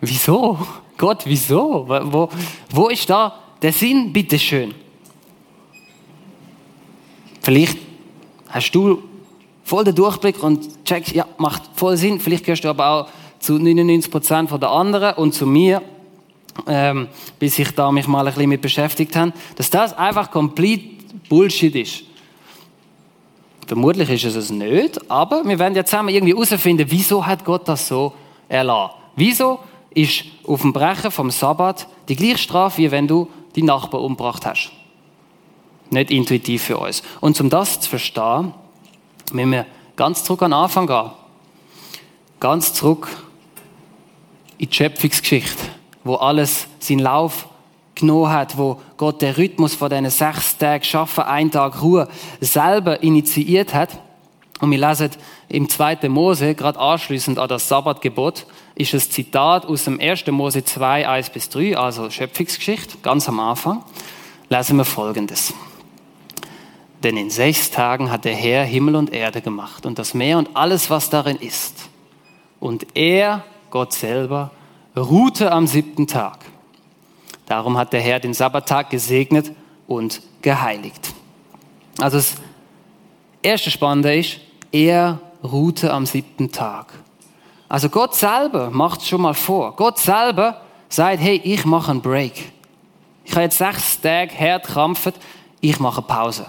Wieso? 0.00 0.58
Gott, 0.96 1.22
wieso? 1.24 1.86
Wo, 1.88 2.28
wo 2.70 2.88
ist 2.88 3.08
da 3.08 3.38
der 3.62 3.72
Sinn, 3.72 4.12
bitteschön? 4.12 4.74
Vielleicht 7.40 7.78
hast 8.48 8.70
du 8.72 9.02
voll 9.62 9.84
den 9.84 9.94
Durchblick 9.94 10.42
und 10.42 10.84
checkst, 10.84 11.12
ja, 11.14 11.26
macht 11.38 11.62
voll 11.74 11.96
Sinn. 11.96 12.20
Vielleicht 12.20 12.44
gehörst 12.44 12.64
du 12.64 12.68
aber 12.68 12.88
auch 12.88 13.08
zu 13.44 13.58
99 13.58 14.10
Prozent 14.10 14.50
der 14.50 14.70
anderen 14.70 15.14
und 15.14 15.34
zu 15.34 15.46
mir, 15.46 15.82
ähm, 16.66 17.08
bis 17.38 17.58
ich 17.58 17.70
da 17.72 17.90
mich 17.90 18.06
mal 18.06 18.20
ein 18.20 18.32
bisschen 18.32 18.48
mit 18.48 18.60
beschäftigt 18.60 19.14
habe, 19.16 19.32
dass 19.56 19.70
das 19.70 19.96
einfach 19.96 20.30
komplett 20.30 21.28
Bullshit 21.28 21.74
ist. 21.74 22.04
Vermutlich 23.66 24.10
ist 24.10 24.24
es 24.24 24.36
es 24.36 24.50
nicht, 24.50 25.10
aber 25.10 25.44
wir 25.44 25.58
werden 25.58 25.74
ja 25.74 25.84
zusammen 25.84 26.10
irgendwie 26.10 26.34
herausfinden, 26.34 26.86
wieso 26.88 27.24
hat 27.24 27.44
Gott 27.44 27.66
das 27.66 27.88
so 27.88 28.12
erlassen? 28.48 28.94
Wieso 29.16 29.60
ist 29.94 30.24
auf 30.46 30.60
dem 30.60 30.72
Brechen 30.72 31.10
vom 31.10 31.30
Sabbat 31.30 31.86
die 32.08 32.16
gleiche 32.16 32.38
Strafe, 32.38 32.78
wie 32.78 32.90
wenn 32.90 33.06
du 33.06 33.28
die 33.54 33.62
Nachbarn 33.62 34.02
umgebracht 34.02 34.44
hast. 34.44 34.72
Nicht 35.90 36.10
intuitiv 36.10 36.64
für 36.64 36.78
uns. 36.78 37.02
Und 37.20 37.40
um 37.40 37.48
das 37.48 37.80
zu 37.80 37.88
verstehen, 37.88 38.52
müssen 39.32 39.52
wir 39.52 39.66
ganz 39.96 40.24
zurück 40.24 40.42
an 40.42 40.50
den 40.50 40.58
Anfang 40.58 40.86
gehen. 40.86 41.10
Ganz 42.40 42.74
zurück 42.74 43.08
in 44.58 44.68
die 44.68 44.74
Schöpfungsgeschichte, 44.74 45.62
wo 46.04 46.14
alles 46.14 46.66
seinen 46.78 47.00
Lauf 47.00 47.48
genommen 47.94 48.30
hat, 48.30 48.58
wo 48.58 48.80
Gott 48.96 49.22
den 49.22 49.34
Rhythmus 49.34 49.74
von 49.74 49.90
diesen 49.90 50.10
sechs 50.10 50.58
Tagen 50.58 50.84
Schaffen, 50.84 51.24
ein 51.24 51.50
Tag 51.50 51.80
Ruhe, 51.82 52.08
selber 52.40 53.02
initiiert 53.02 53.74
hat. 53.74 53.90
Und 54.60 54.70
wir 54.70 54.78
lesen 54.78 55.10
im 55.48 55.68
2. 55.68 56.08
Mose, 56.08 56.54
gerade 56.54 56.78
anschließend 56.78 57.38
an 57.38 57.48
das 57.48 57.68
Sabbatgebot, 57.68 58.46
ist 58.74 58.94
ein 58.94 59.00
Zitat 59.00 59.66
aus 59.66 59.84
dem 59.84 60.00
1. 60.00 60.26
Mose 60.28 60.64
2, 60.64 61.08
1 61.08 61.30
bis 61.30 61.48
3, 61.50 61.76
also 61.76 62.10
Schöpfungsgeschichte, 62.10 62.98
ganz 63.02 63.28
am 63.28 63.40
Anfang. 63.40 63.84
Lesen 64.48 64.76
wir 64.76 64.84
Folgendes. 64.84 65.54
Denn 67.02 67.16
in 67.16 67.30
sechs 67.30 67.70
Tagen 67.70 68.10
hat 68.10 68.24
der 68.24 68.34
Herr 68.34 68.64
Himmel 68.64 68.96
und 68.96 69.12
Erde 69.12 69.42
gemacht 69.42 69.84
und 69.84 69.98
das 69.98 70.14
Meer 70.14 70.38
und 70.38 70.50
alles, 70.54 70.88
was 70.88 71.10
darin 71.10 71.36
ist. 71.36 71.90
Und 72.60 72.86
er, 72.94 73.44
Gott 73.74 73.92
selber, 73.92 74.52
ruhte 74.96 75.50
am 75.50 75.66
siebten 75.66 76.06
Tag. 76.06 76.44
Darum 77.46 77.76
hat 77.76 77.92
der 77.92 78.00
Herr 78.00 78.20
den 78.20 78.32
Sabbattag 78.32 78.88
gesegnet 78.88 79.50
und 79.88 80.22
geheiligt. 80.42 81.12
Also 81.98 82.18
das 82.18 82.36
erste 83.42 83.72
Spannende 83.72 84.16
ist, 84.16 84.38
er 84.70 85.18
ruhte 85.42 85.92
am 85.92 86.06
siebten 86.06 86.52
Tag. 86.52 86.92
Also 87.68 87.88
Gott 87.88 88.14
selber 88.14 88.70
macht 88.70 89.00
es 89.00 89.08
schon 89.08 89.22
mal 89.22 89.34
vor. 89.34 89.74
Gott 89.74 89.98
selber 89.98 90.60
sagt, 90.88 91.18
hey, 91.18 91.40
ich 91.42 91.64
mache 91.64 91.90
einen 91.90 92.00
Break. 92.00 92.52
Ich 93.24 93.32
habe 93.32 93.42
jetzt 93.42 93.58
sechs 93.58 94.00
Tage 94.00 94.38
hart 94.38 94.68
gekrampft, 94.68 95.14
ich 95.60 95.80
mache 95.80 96.00
Pause. 96.00 96.46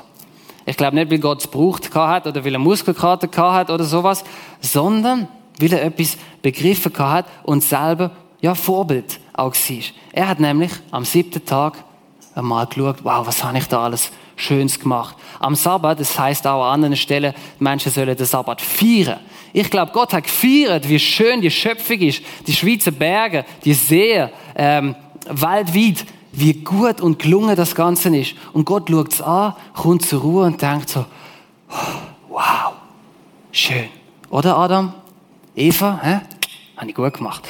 Ich 0.67 0.77
glaube 0.77 0.95
nicht, 0.95 1.09
weil 1.09 1.17
Gott 1.17 1.39
es 1.39 1.47
braucht 1.47 1.91
hat 1.95 2.27
oder 2.27 2.45
weil 2.45 2.53
er 2.53 2.59
Muskelkater 2.59 3.51
hat 3.51 3.71
oder 3.71 3.83
sowas, 3.83 4.23
sondern 4.61 5.27
weil 5.59 5.73
er 5.73 5.83
etwas 5.83 6.17
begriffen 6.41 6.91
hat 6.97 7.25
und 7.43 7.63
selber 7.63 8.11
ja 8.41 8.55
Vorbild 8.55 9.19
auch 9.33 9.53
war. 9.53 9.83
Er 10.13 10.27
hat 10.27 10.39
nämlich 10.39 10.71
am 10.91 11.05
siebten 11.05 11.45
Tag 11.45 11.83
einmal 12.35 12.65
geschaut, 12.67 12.97
wow, 13.03 13.25
was 13.25 13.43
habe 13.43 13.57
ich 13.57 13.67
da 13.67 13.83
alles 13.83 14.11
Schönes 14.35 14.79
gemacht. 14.79 15.15
Am 15.39 15.55
Sabbat, 15.55 15.99
das 15.99 16.17
heißt 16.17 16.45
auch 16.47 16.65
an 16.65 16.73
anderen 16.73 16.97
Stellen, 16.97 17.33
die 17.59 17.63
Menschen 17.63 17.91
sollen 17.91 18.15
den 18.15 18.25
Sabbat 18.25 18.61
feiern. 18.61 19.19
Ich 19.53 19.69
glaube, 19.69 19.91
Gott 19.93 20.13
hat 20.13 20.25
gefeiert, 20.25 20.89
wie 20.89 20.99
schön 20.99 21.39
die 21.39 21.49
Schöpfung 21.49 21.99
ist, 21.99 22.21
die 22.45 22.53
Schweizer 22.53 22.91
Berge, 22.91 23.45
die 23.63 23.73
See, 23.73 24.27
ähm, 24.55 24.95
weltweit, 25.29 26.05
wie 26.33 26.53
gut 26.53 26.99
und 26.99 27.19
gelungen 27.19 27.55
das 27.55 27.73
Ganze 27.73 28.15
ist. 28.15 28.35
Und 28.51 28.65
Gott 28.65 28.89
schaut 28.89 29.13
es 29.13 29.21
an, 29.21 29.53
kommt 29.73 30.05
zur 30.05 30.21
Ruhe 30.21 30.45
und 30.45 30.61
denkt 30.61 30.89
so, 30.89 31.05
wow, 32.27 32.73
schön. 33.51 33.87
Oder 34.29 34.57
Adam? 34.57 34.93
Eva, 35.55 35.99
hä? 36.01 36.19
Habe 36.77 36.89
ich 36.89 36.95
gut 36.95 37.13
gemacht. 37.13 37.47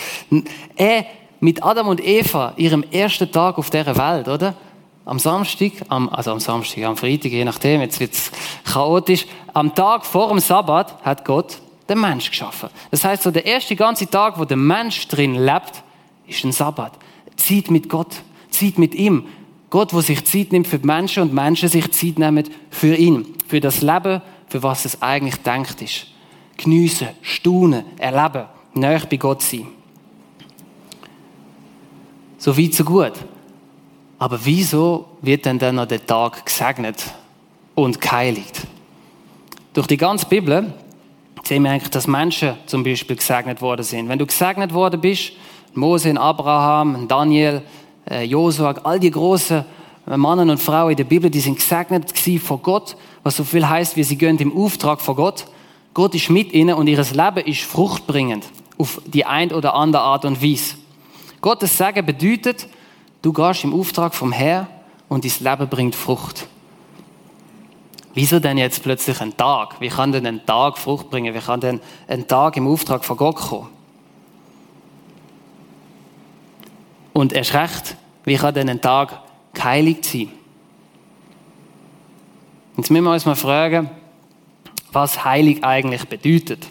Er, 0.75 1.05
mit 1.39 1.63
Adam 1.63 1.87
und 1.87 2.05
Eva, 2.05 2.53
ihrem 2.57 2.83
ersten 2.91 3.31
Tag 3.31 3.57
auf 3.57 3.69
dieser 3.69 3.95
Welt, 3.97 4.27
oder? 4.27 4.55
Am 5.05 5.19
Samstag, 5.19 5.71
am, 5.89 6.09
also 6.09 6.31
am 6.31 6.39
Samstag, 6.39 6.83
am 6.83 6.97
Freitag, 6.97 7.31
je 7.31 7.45
nachdem, 7.45 7.81
jetzt 7.81 7.99
wird 7.99 8.13
es 8.13 8.31
chaotisch. 8.63 9.25
Am 9.53 9.73
Tag 9.75 10.05
vor 10.05 10.29
dem 10.29 10.39
Sabbat 10.39 11.03
hat 11.03 11.25
Gott 11.25 11.59
den 11.87 12.01
Mensch 12.01 12.29
geschaffen. 12.29 12.69
Das 12.89 13.03
heißt, 13.03 13.23
so 13.23 13.31
der 13.31 13.45
erste 13.45 13.75
ganze 13.75 14.09
Tag, 14.09 14.39
wo 14.39 14.45
der 14.45 14.57
Mensch 14.57 15.07
drin 15.07 15.35
lebt, 15.35 15.83
ist 16.27 16.43
ein 16.43 16.51
Sabbat. 16.51 16.93
Zeit 17.35 17.69
mit 17.69 17.89
Gott. 17.89 18.15
Zeit 18.49 18.79
mit 18.79 18.95
ihm. 18.95 19.27
Gott, 19.69 19.93
wo 19.93 20.01
sich 20.01 20.25
Zeit 20.25 20.51
nimmt 20.51 20.67
für 20.67 20.79
die 20.79 20.87
Menschen 20.87 21.21
und 21.21 21.33
Menschen 21.33 21.69
sich 21.69 21.91
Zeit 21.91 22.17
nehmen 22.17 22.49
für 22.69 22.95
ihn. 22.95 23.35
Für 23.47 23.59
das 23.59 23.81
Leben, 23.81 24.21
für 24.47 24.63
was 24.63 24.85
es 24.85 25.01
eigentlich 25.01 25.35
denkt 25.37 25.81
ist. 25.81 26.07
Geniessen, 26.57 27.09
staunen, 27.21 27.83
erleben, 27.97 28.45
näher 28.73 29.01
bei 29.09 29.17
Gott 29.17 29.41
sein. 29.41 29.67
So 32.37 32.57
weit, 32.57 32.73
so 32.73 32.83
gut. 32.83 33.13
Aber 34.19 34.39
wieso 34.43 35.05
wird 35.21 35.45
denn 35.45 35.59
dann 35.59 35.75
noch 35.75 35.87
der 35.87 36.05
Tag 36.05 36.45
gesegnet 36.45 37.03
und 37.73 37.99
geheiligt? 37.99 38.61
Durch 39.73 39.87
die 39.87 39.97
ganze 39.97 40.25
Bibel 40.25 40.73
sehen 41.43 41.63
wir 41.63 41.71
eigentlich, 41.71 41.89
dass 41.89 42.07
Menschen 42.07 42.55
zum 42.65 42.83
Beispiel 42.83 43.15
gesegnet 43.15 43.61
worden 43.61 43.83
sind. 43.83 44.07
Wenn 44.07 44.19
du 44.19 44.25
gesegnet 44.25 44.73
worden 44.73 45.01
bist, 45.01 45.33
Mose, 45.73 46.17
Abraham, 46.19 47.07
Daniel, 47.07 47.61
äh, 48.09 48.23
Josua, 48.23 48.75
all 48.83 48.99
die 48.99 49.11
großen 49.11 49.65
Männer 50.05 50.43
und 50.43 50.59
Frauen 50.59 50.91
in 50.91 50.97
der 50.97 51.03
Bibel, 51.03 51.29
die 51.29 51.39
sind 51.39 51.57
gesegnet 51.57 52.13
von 52.39 52.61
Gott, 52.61 52.95
was 53.23 53.35
so 53.35 53.43
viel 53.43 53.67
heißt, 53.67 53.95
wie 53.97 54.03
sie 54.03 54.17
gehen 54.17 54.37
im 54.37 54.55
Auftrag 54.55 55.01
von 55.01 55.15
Gott. 55.15 55.45
Gott 55.95 56.13
ist 56.13 56.29
mit 56.29 56.51
ihnen 56.51 56.75
und 56.75 56.87
ihr 56.87 57.01
Leben 57.01 57.47
ist 57.47 57.61
fruchtbringend 57.61 58.45
auf 58.77 59.01
die 59.05 59.25
ein 59.25 59.53
oder 59.53 59.73
andere 59.75 60.03
Art 60.03 60.25
und 60.25 60.43
Weise. 60.43 60.75
Gottes 61.39 61.77
Segen 61.77 62.05
bedeutet, 62.05 62.67
du 63.21 63.31
gehst 63.31 63.63
im 63.63 63.73
Auftrag 63.73 64.13
vom 64.13 64.33
Herr 64.33 64.67
und 65.07 65.23
dein 65.23 65.31
Leben 65.39 65.69
bringt 65.69 65.95
Frucht. 65.95 66.47
Wieso 68.13 68.39
denn 68.39 68.57
jetzt 68.57 68.83
plötzlich 68.83 69.21
ein 69.21 69.37
Tag? 69.37 69.79
Wie 69.79 69.87
kann 69.87 70.11
denn 70.11 70.27
ein 70.27 70.45
Tag 70.45 70.77
Frucht 70.77 71.09
bringen? 71.09 71.33
Wie 71.33 71.39
kann 71.39 71.61
denn 71.61 71.79
ein 72.09 72.27
Tag 72.27 72.57
im 72.57 72.67
Auftrag 72.67 73.05
von 73.05 73.15
Gott 73.15 73.37
kommen? 73.37 73.69
Und 77.13 77.31
erst 77.31 77.53
recht, 77.53 77.95
wie 78.25 78.35
kann 78.35 78.53
denn 78.53 78.69
ein 78.69 78.81
Tag 78.81 79.21
geheiligt 79.53 80.03
sein? 80.03 80.29
Jetzt 82.75 82.91
müssen 82.91 83.05
wir 83.05 83.13
uns 83.13 83.25
mal 83.25 83.35
fragen, 83.35 83.89
was 84.95 85.25
heilig 85.25 85.63
eigentlich 85.63 86.05
bedeutet. 86.05 86.67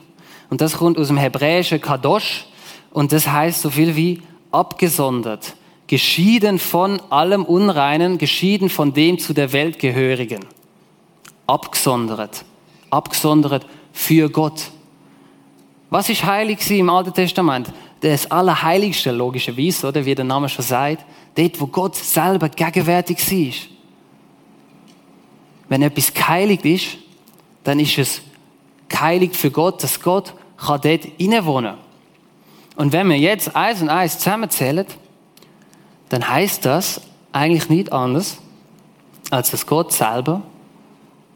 Und 0.51 0.61
das 0.61 0.79
kommt 0.79 0.99
aus 0.99 1.09
dem 1.09 1.17
hebräischen 1.17 1.81
Kadosh 1.81 2.47
und 2.93 3.13
das 3.13 3.29
heißt 3.29 3.61
so 3.61 3.71
viel 3.71 3.95
wie 3.97 4.23
abgesondert, 4.51 5.55
geschieden 5.87 6.59
von 6.59 7.01
allem 7.11 7.45
Unreinen, 7.45 8.19
geschieden 8.19 8.69
von 8.69 8.93
dem 8.93 9.19
zu 9.19 9.33
der 9.35 9.53
Welt 9.53 9.79
gehörigen. 9.79 10.41
Abgesondert, 11.47 12.45
abgesondert 12.91 13.67
für 13.93 14.31
Gott. 14.31 14.71
Was 15.91 16.09
ist 16.09 16.25
heilig 16.25 16.69
im 16.71 16.89
Alten 16.89 17.13
Testament? 17.13 17.73
das 18.05 18.31
Allerheiligste, 18.31 19.11
logischerweise, 19.13 19.89
oder? 19.89 20.05
Wie 20.05 20.15
der 20.15 20.25
Name 20.25 20.49
schon 20.49 20.65
sagt. 20.65 21.05
Dort, 21.35 21.61
wo 21.61 21.67
Gott 21.67 21.97
selber 21.97 22.49
gegenwärtig 22.51 23.19
ist. 23.33 23.69
Wenn 25.69 25.83
etwas 25.83 26.13
geheiligt 26.13 26.65
ist, 26.67 26.99
dann 27.65 27.81
ist 27.81 27.99
es 27.99 28.23
geheiligt 28.89 29.37
für 29.37 29.51
Gott, 29.51 29.83
dass 29.83 30.01
Gott 30.01 30.35
kann 30.57 30.81
dort 30.83 31.47
wohnen 31.47 31.75
Und 32.77 32.93
wenn 32.93 33.09
wir 33.09 33.19
jetzt 33.19 33.57
eins 33.57 33.83
und 33.83 33.89
eins 33.89 34.19
zusammenzählen, 34.19 34.87
dann 36.11 36.29
heißt 36.29 36.65
das 36.65 37.01
eigentlich 37.33 37.69
nicht 37.69 37.93
anders, 37.93 38.39
als 39.31 39.51
dass 39.51 39.67
Gott 39.67 39.93
selber 39.93 40.43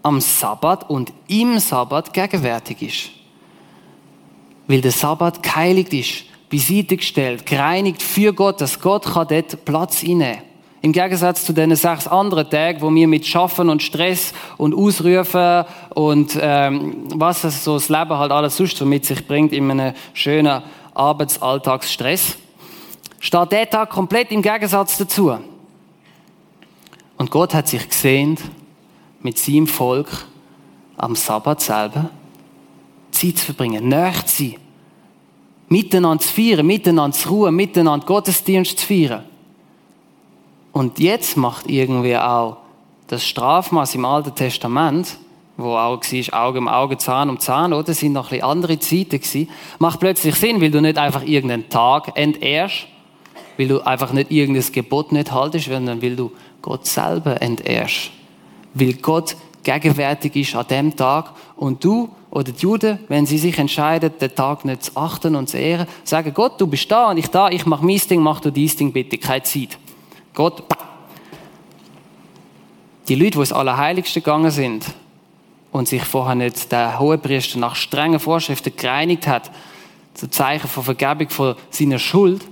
am 0.02 0.20
Sabbat 0.20 0.88
und 0.88 1.12
im 1.26 1.58
Sabbat 1.58 2.12
gegenwärtig 2.12 2.82
ist. 2.82 3.10
Weil 4.68 4.80
der 4.80 4.92
Sabbat 4.92 5.42
geheiligt 5.42 5.92
ist 5.92 6.24
beiseite 6.50 6.96
gestellt, 6.96 7.44
gereinigt 7.44 8.02
für 8.02 8.32
Gott, 8.32 8.60
dass 8.60 8.80
Gott 8.80 9.04
kann 9.04 9.28
dort 9.28 9.64
Platz 9.64 10.02
innehmen 10.02 10.42
Im 10.80 10.92
Gegensatz 10.92 11.44
zu 11.44 11.52
den 11.52 11.74
sechs 11.74 12.06
anderen 12.06 12.48
Tagen, 12.48 12.80
wo 12.80 12.94
wir 12.94 13.08
mit 13.08 13.26
Schaffen 13.26 13.68
und 13.68 13.82
Stress 13.82 14.32
und 14.56 14.74
Ausrufen 14.74 15.64
und 15.94 16.38
ähm, 16.40 17.08
was 17.14 17.42
das 17.42 17.64
so 17.64 17.74
das 17.74 17.88
Leben 17.88 18.16
halt 18.16 18.30
alles 18.30 18.56
sonst 18.56 18.76
so 18.76 18.86
mit 18.86 19.04
sich 19.04 19.26
bringt 19.26 19.52
in 19.52 19.70
einem 19.70 19.94
schönen 20.12 20.62
Arbeitsalltagsstress, 20.94 22.36
steht 23.18 23.52
der 23.52 23.68
Tag 23.68 23.90
komplett 23.90 24.30
im 24.30 24.42
Gegensatz 24.42 24.98
dazu. 24.98 25.36
Und 27.16 27.30
Gott 27.30 27.54
hat 27.54 27.66
sich 27.66 27.88
gesehnt, 27.88 28.40
mit 29.20 29.36
seinem 29.36 29.66
Volk 29.66 30.08
am 30.96 31.16
Sabbat 31.16 31.60
selber 31.60 32.10
Zeit 33.10 33.38
zu 33.38 33.46
verbringen, 33.46 33.88
näher 33.88 34.24
zu 34.24 34.44
sein 34.44 34.56
miteinander 35.68 36.22
zu 36.22 36.32
feiern, 36.32 36.66
miteinander 36.66 37.16
zu 37.16 37.28
ruhen, 37.28 37.54
miteinander 37.54 38.06
Gottesdienst 38.06 38.78
zu 38.78 38.86
feiern. 38.86 39.24
Und 40.78 41.00
jetzt 41.00 41.36
macht 41.36 41.68
irgendwie 41.68 42.16
auch 42.16 42.58
das 43.08 43.26
Strafmaß 43.26 43.96
im 43.96 44.04
Alten 44.04 44.32
Testament, 44.36 45.18
wo 45.56 45.74
auch 45.74 46.00
war, 46.00 46.46
Auge 46.46 46.58
um 46.60 46.68
Auge, 46.68 46.96
Zahn 46.96 47.30
um 47.30 47.40
Zahn, 47.40 47.72
oder? 47.72 47.82
Das 47.82 47.98
sind 47.98 48.12
noch 48.12 48.30
ein 48.30 48.44
andere 48.44 48.78
Zeiten 48.78 49.18
gewesen. 49.18 49.48
Macht 49.80 49.98
plötzlich 49.98 50.36
Sinn, 50.36 50.60
weil 50.60 50.70
du 50.70 50.80
nicht 50.80 50.96
einfach 50.96 51.24
irgendeinen 51.24 51.68
Tag 51.68 52.12
entehrst, 52.16 52.86
weil 53.56 53.66
du 53.66 53.84
einfach 53.84 54.12
nicht 54.12 54.30
irgendein 54.30 54.70
Gebot 54.70 55.10
nicht 55.10 55.32
haltest, 55.32 55.66
sondern 55.66 56.00
weil 56.00 56.14
du 56.14 56.30
Gott 56.62 56.86
selber 56.86 57.42
entehrst. 57.42 58.12
Weil 58.72 58.92
Gott 58.92 59.34
gegenwärtig 59.64 60.36
ist 60.36 60.54
an 60.54 60.68
dem 60.68 60.94
Tag 60.94 61.32
und 61.56 61.82
du 61.82 62.08
oder 62.30 62.52
die 62.52 62.62
Juden, 62.62 63.00
wenn 63.08 63.26
sie 63.26 63.38
sich 63.38 63.58
entscheiden, 63.58 64.12
den 64.20 64.32
Tag 64.32 64.64
nicht 64.64 64.84
zu 64.84 64.96
achten 64.96 65.34
und 65.34 65.48
zu 65.48 65.58
ehren, 65.58 65.88
sagen, 66.04 66.32
Gott, 66.32 66.60
du 66.60 66.68
bist 66.68 66.88
da 66.88 67.10
und 67.10 67.16
ich 67.16 67.26
da, 67.26 67.48
ich 67.48 67.66
mach 67.66 67.80
mein 67.80 68.00
Ding, 68.08 68.22
mach 68.22 68.38
du 68.38 68.52
dein 68.52 68.68
Ding 68.68 68.92
bitte, 68.92 69.18
keine 69.18 69.42
Zeit. 69.42 69.76
Gott, 70.38 70.62
die 73.08 73.16
Leute, 73.16 73.32
die 73.32 73.38
ins 73.38 73.52
Allerheiligste 73.52 74.20
gegangen 74.20 74.52
sind 74.52 74.86
und 75.72 75.88
sich 75.88 76.04
vorher 76.04 76.36
nicht 76.36 76.70
der 76.70 77.00
Hohepriester 77.00 77.58
nach 77.58 77.74
strengen 77.74 78.20
Vorschriften 78.20 78.76
gereinigt 78.76 79.26
hat, 79.26 79.50
zu 80.14 80.30
Zeichen 80.30 80.68
von 80.68 80.84
Vergebung 80.84 81.28
von 81.28 81.56
seiner 81.70 81.98
Schuld, 81.98 82.46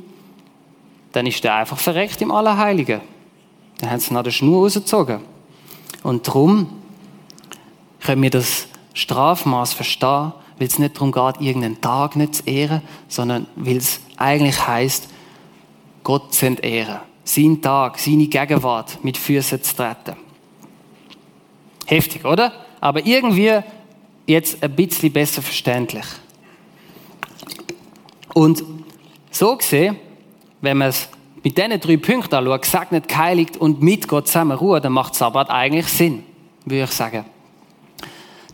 dann 1.13 1.29
ist 1.29 1.45
der 1.45 1.55
einfach 1.55 1.79
verreckt 1.79 2.21
im 2.23 2.33
Allerheiligen. 2.33 3.03
Dann 3.79 3.91
haben 3.93 4.01
sie 4.01 4.13
nach 4.13 4.25
der 4.25 4.33
Schnur 4.33 4.65
rausgezogen. 4.65 5.21
Und 6.03 6.27
darum 6.27 6.67
können 8.01 8.21
wir 8.21 8.31
das 8.31 8.67
Strafmaß 8.95 9.75
verstehen, 9.75 10.33
weil 10.59 10.67
es 10.67 10.81
nicht 10.81 10.97
darum 10.97 11.13
geht, 11.13 11.41
irgendeinen 11.41 11.81
Tag 11.81 12.17
nicht 12.17 12.35
zu 12.35 12.47
ehren, 12.47 12.83
sondern 13.07 13.47
weil 13.55 13.77
es 13.77 14.01
eigentlich 14.17 14.67
heißt, 14.67 15.09
Gott 16.03 16.35
zu 16.35 16.47
entehren. 16.47 16.99
Sein 17.29 17.61
Tag, 17.61 17.99
seine 17.99 18.29
Gegenwart 18.29 19.05
mit 19.05 19.19
Füßen 19.19 19.63
zu 19.63 19.77
treten. 19.77 20.17
Heftig, 21.87 22.25
oder? 22.25 22.53
Aber 22.81 23.05
irgendwie 23.05 23.61
jetzt 24.27 24.63
ein 24.63 24.75
bisschen 24.75 25.13
besser 25.13 25.43
verständlich. 25.43 26.07
Und 28.33 28.63
so 29.31 29.57
gesehen, 29.57 29.97
wenn 30.61 30.79
man 30.79 30.89
es 30.89 31.09
mit 31.43 31.59
diesen 31.59 31.81
drei 31.81 31.97
Punkten 31.97 32.35
anschaut, 32.35 32.63
gesegnet, 32.63 33.09
geheiligt 33.09 33.57
und 33.57 33.83
mit 33.83 34.09
Gott 34.09 34.27
zusammen 34.27 34.57
ruhen, 34.57 34.83
dann 34.83 34.93
macht 34.93 35.15
Sabbat 35.15 35.51
eigentlich 35.51 35.87
Sinn, 35.89 36.25
würde 36.65 36.85
ich 36.85 36.91
sagen. 36.91 37.25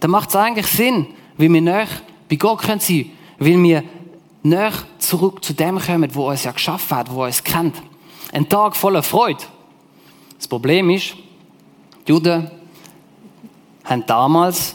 Dann 0.00 0.10
macht 0.10 0.30
es 0.30 0.36
eigentlich 0.36 0.66
Sinn, 0.66 1.06
weil 1.36 1.52
wir 1.52 1.60
näher 1.60 1.88
bei 2.28 2.36
Gott 2.36 2.62
können 2.62 2.80
sein, 2.80 3.10
weil 3.38 3.62
wir 3.62 3.84
näher 4.42 4.72
zurück 4.98 5.44
zu 5.44 5.52
dem 5.52 5.78
kommen, 5.78 6.14
wo 6.14 6.30
uns 6.30 6.44
ja 6.44 6.52
geschaffen 6.52 6.96
hat, 6.96 7.14
wo 7.14 7.24
uns 7.24 7.42
kennt. 7.44 7.76
Ein 8.32 8.48
Tag 8.48 8.74
voller 8.76 9.02
Freude. 9.02 9.44
Das 10.38 10.48
Problem 10.48 10.88
ist, 10.88 11.14
die 12.06 12.12
Juden 12.12 12.50
haben 13.84 14.06
damals 14.06 14.74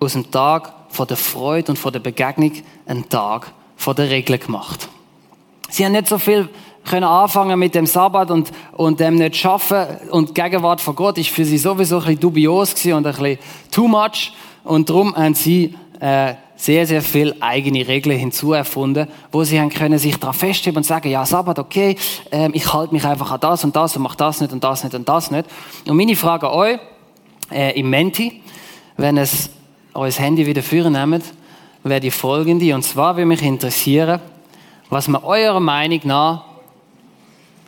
aus 0.00 0.14
dem 0.14 0.28
Tag 0.28 0.72
von 0.88 1.06
der 1.06 1.16
Freude 1.16 1.70
und 1.70 1.78
von 1.78 1.92
der 1.92 2.00
Begegnung 2.00 2.52
einen 2.84 3.08
Tag 3.08 3.52
von 3.76 3.94
der 3.94 4.10
Regel 4.10 4.38
gemacht. 4.38 4.88
Sie 5.70 5.84
haben 5.84 5.92
nicht 5.92 6.08
so 6.08 6.18
viel 6.18 6.48
können 6.84 7.04
anfangen 7.04 7.58
mit 7.58 7.74
dem 7.74 7.86
Sabbat 7.86 8.30
und, 8.30 8.50
und 8.72 9.00
dem 9.00 9.14
nicht 9.14 9.36
schaffen 9.36 9.86
und 10.10 10.30
die 10.30 10.34
Gegenwart 10.34 10.80
von 10.80 10.94
Gott 10.94 11.16
ist 11.16 11.30
für 11.30 11.44
sie 11.44 11.56
sowieso 11.56 11.96
ein 11.96 12.00
bisschen 12.02 12.20
dubios 12.20 12.74
gewesen 12.74 12.92
und 12.92 13.06
ein 13.06 13.14
bisschen 13.14 13.38
too 13.70 13.88
much 13.88 14.32
und 14.64 14.90
darum 14.90 15.16
haben 15.16 15.34
sie 15.34 15.74
äh, 16.00 16.34
sehr, 16.56 16.86
sehr 16.86 17.02
viel 17.02 17.34
eigene 17.40 17.86
Regeln 17.86 18.18
hinzuerfunden, 18.18 19.08
wo 19.32 19.44
sie 19.44 19.60
haben 19.60 19.70
können 19.70 19.98
sich 19.98 20.16
daran 20.16 20.34
festheben 20.34 20.78
und 20.78 20.84
sagen, 20.84 21.10
ja, 21.10 21.26
Sabbat, 21.26 21.58
okay, 21.58 21.96
äh, 22.30 22.50
ich 22.52 22.72
halte 22.72 22.94
mich 22.94 23.04
einfach 23.04 23.30
an 23.32 23.40
das 23.40 23.64
und 23.64 23.74
das 23.74 23.96
und 23.96 24.02
mache 24.02 24.16
das 24.16 24.40
nicht 24.40 24.52
und 24.52 24.62
das 24.62 24.84
nicht 24.84 24.94
und 24.94 25.08
das 25.08 25.30
nicht. 25.30 25.46
Und 25.86 25.96
meine 25.96 26.16
Frage 26.16 26.48
an 26.48 26.54
euch, 26.54 26.78
äh, 27.50 27.78
im 27.78 27.90
Menti, 27.90 28.42
wenn 28.96 29.16
es 29.18 29.50
euer 29.94 30.12
Handy 30.12 30.46
wieder 30.46 30.62
führen 30.62 30.92
nehmt, 30.92 31.24
wäre 31.82 32.00
die 32.00 32.10
folgende. 32.10 32.74
Und 32.74 32.82
zwar 32.82 33.16
würde 33.16 33.26
mich 33.26 33.42
interessieren, 33.42 34.20
was 34.90 35.08
man 35.08 35.22
eurer 35.22 35.60
Meinung 35.60 36.00
nach 36.04 36.44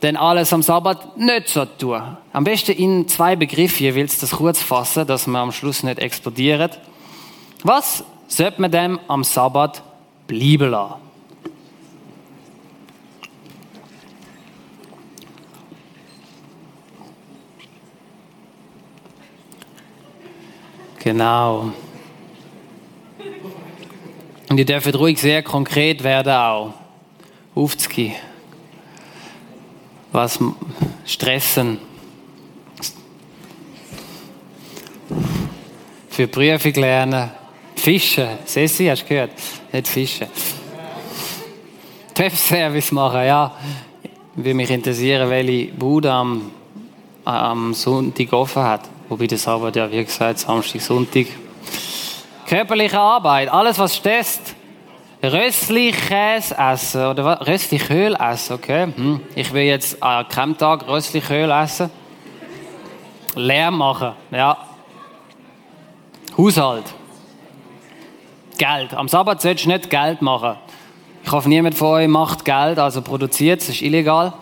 denn 0.02 0.16
alles 0.16 0.52
am 0.52 0.62
Sabbat 0.62 1.16
nicht 1.16 1.48
so 1.48 1.64
tun. 1.64 2.02
Am 2.32 2.44
besten 2.44 2.72
in 2.72 3.08
zwei 3.08 3.34
Begriffe 3.34 3.82
jeweils 3.82 4.18
das 4.18 4.32
kurz 4.32 4.60
fassen, 4.60 5.06
dass 5.06 5.26
man 5.26 5.42
am 5.42 5.52
Schluss 5.52 5.82
nicht 5.82 5.98
explodiert. 5.98 6.78
Was 7.62 8.04
sollte 8.28 8.60
man 8.60 8.70
dem 8.70 9.00
am 9.08 9.24
Sabbat 9.24 9.82
bleiben 10.26 10.70
lassen? 10.70 11.06
Genau. 21.06 21.72
Und 24.48 24.58
ihr 24.58 24.64
dürft 24.64 24.92
ruhig 24.98 25.20
sehr 25.20 25.42
konkret 25.42 26.02
werden 26.02 26.32
auch. 26.32 26.74
Aufzugehen. 27.54 28.16
Was 30.10 30.40
stressen. 31.04 31.78
Für 36.08 36.26
Prüfung 36.26 36.74
lernen. 36.74 37.30
Fischen. 37.86 38.26
Sessi, 38.44 38.86
hast 38.86 39.04
du 39.04 39.06
gehört? 39.06 39.30
Nicht 39.70 39.86
fischen. 39.86 40.26
Webservice 42.16 42.90
machen, 42.90 43.24
ja. 43.24 43.52
Würde 44.34 44.54
mich 44.54 44.70
interessieren, 44.72 45.30
welche 45.30 45.66
Bude 45.72 46.10
am, 46.10 46.50
am 47.24 47.72
Sonntag 47.74 48.32
offen 48.32 48.64
hat. 48.64 48.80
Wobei 49.08 49.28
das 49.28 49.46
aber 49.46 49.70
ja, 49.72 49.88
wie 49.88 50.04
gesagt, 50.04 50.40
Samstag, 50.40 50.80
Sonntag. 50.80 51.26
Körperliche 52.48 52.98
Arbeit, 52.98 53.50
alles 53.50 53.78
was 53.78 53.94
stresst. 53.94 54.56
Röstlich 55.22 55.94
Käse 56.08 56.56
essen 56.58 57.06
oder 57.06 57.24
was? 57.24 57.46
Röstlich 57.46 57.88
Öl 57.88 58.16
essen, 58.16 58.54
okay. 58.54 58.88
Hm. 58.96 59.20
Ich 59.36 59.52
will 59.52 59.62
jetzt 59.62 60.02
an 60.02 60.28
keinem 60.28 60.58
Tag 60.58 60.88
röstlich 60.88 61.30
Öl 61.30 61.52
essen. 61.52 61.88
Lärm 63.36 63.78
machen, 63.78 64.14
ja. 64.32 64.58
Haushalt. 66.36 66.86
Geld. 68.58 68.94
Am 68.94 69.08
Sabbat 69.08 69.40
solltest 69.40 69.66
du 69.66 69.70
nicht 69.70 69.90
Geld 69.90 70.22
machen. 70.22 70.56
Ich 71.24 71.32
hoffe, 71.32 71.48
niemand 71.48 71.74
von 71.74 71.88
euch 71.88 72.08
macht 72.08 72.44
Geld, 72.44 72.78
also 72.78 73.02
produziert 73.02 73.60
es, 73.60 73.68
ist 73.68 73.82
illegal. 73.82 74.32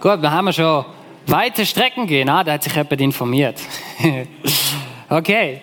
Gut, 0.00 0.22
dann 0.22 0.30
haben 0.30 0.44
wir 0.44 0.52
schon 0.52 0.84
weite 1.26 1.66
Strecken 1.66 2.06
gehen. 2.06 2.28
Ah, 2.28 2.44
da 2.44 2.52
hat 2.52 2.62
sich 2.62 2.74
jemand 2.74 3.00
informiert. 3.00 3.60
okay. 5.08 5.62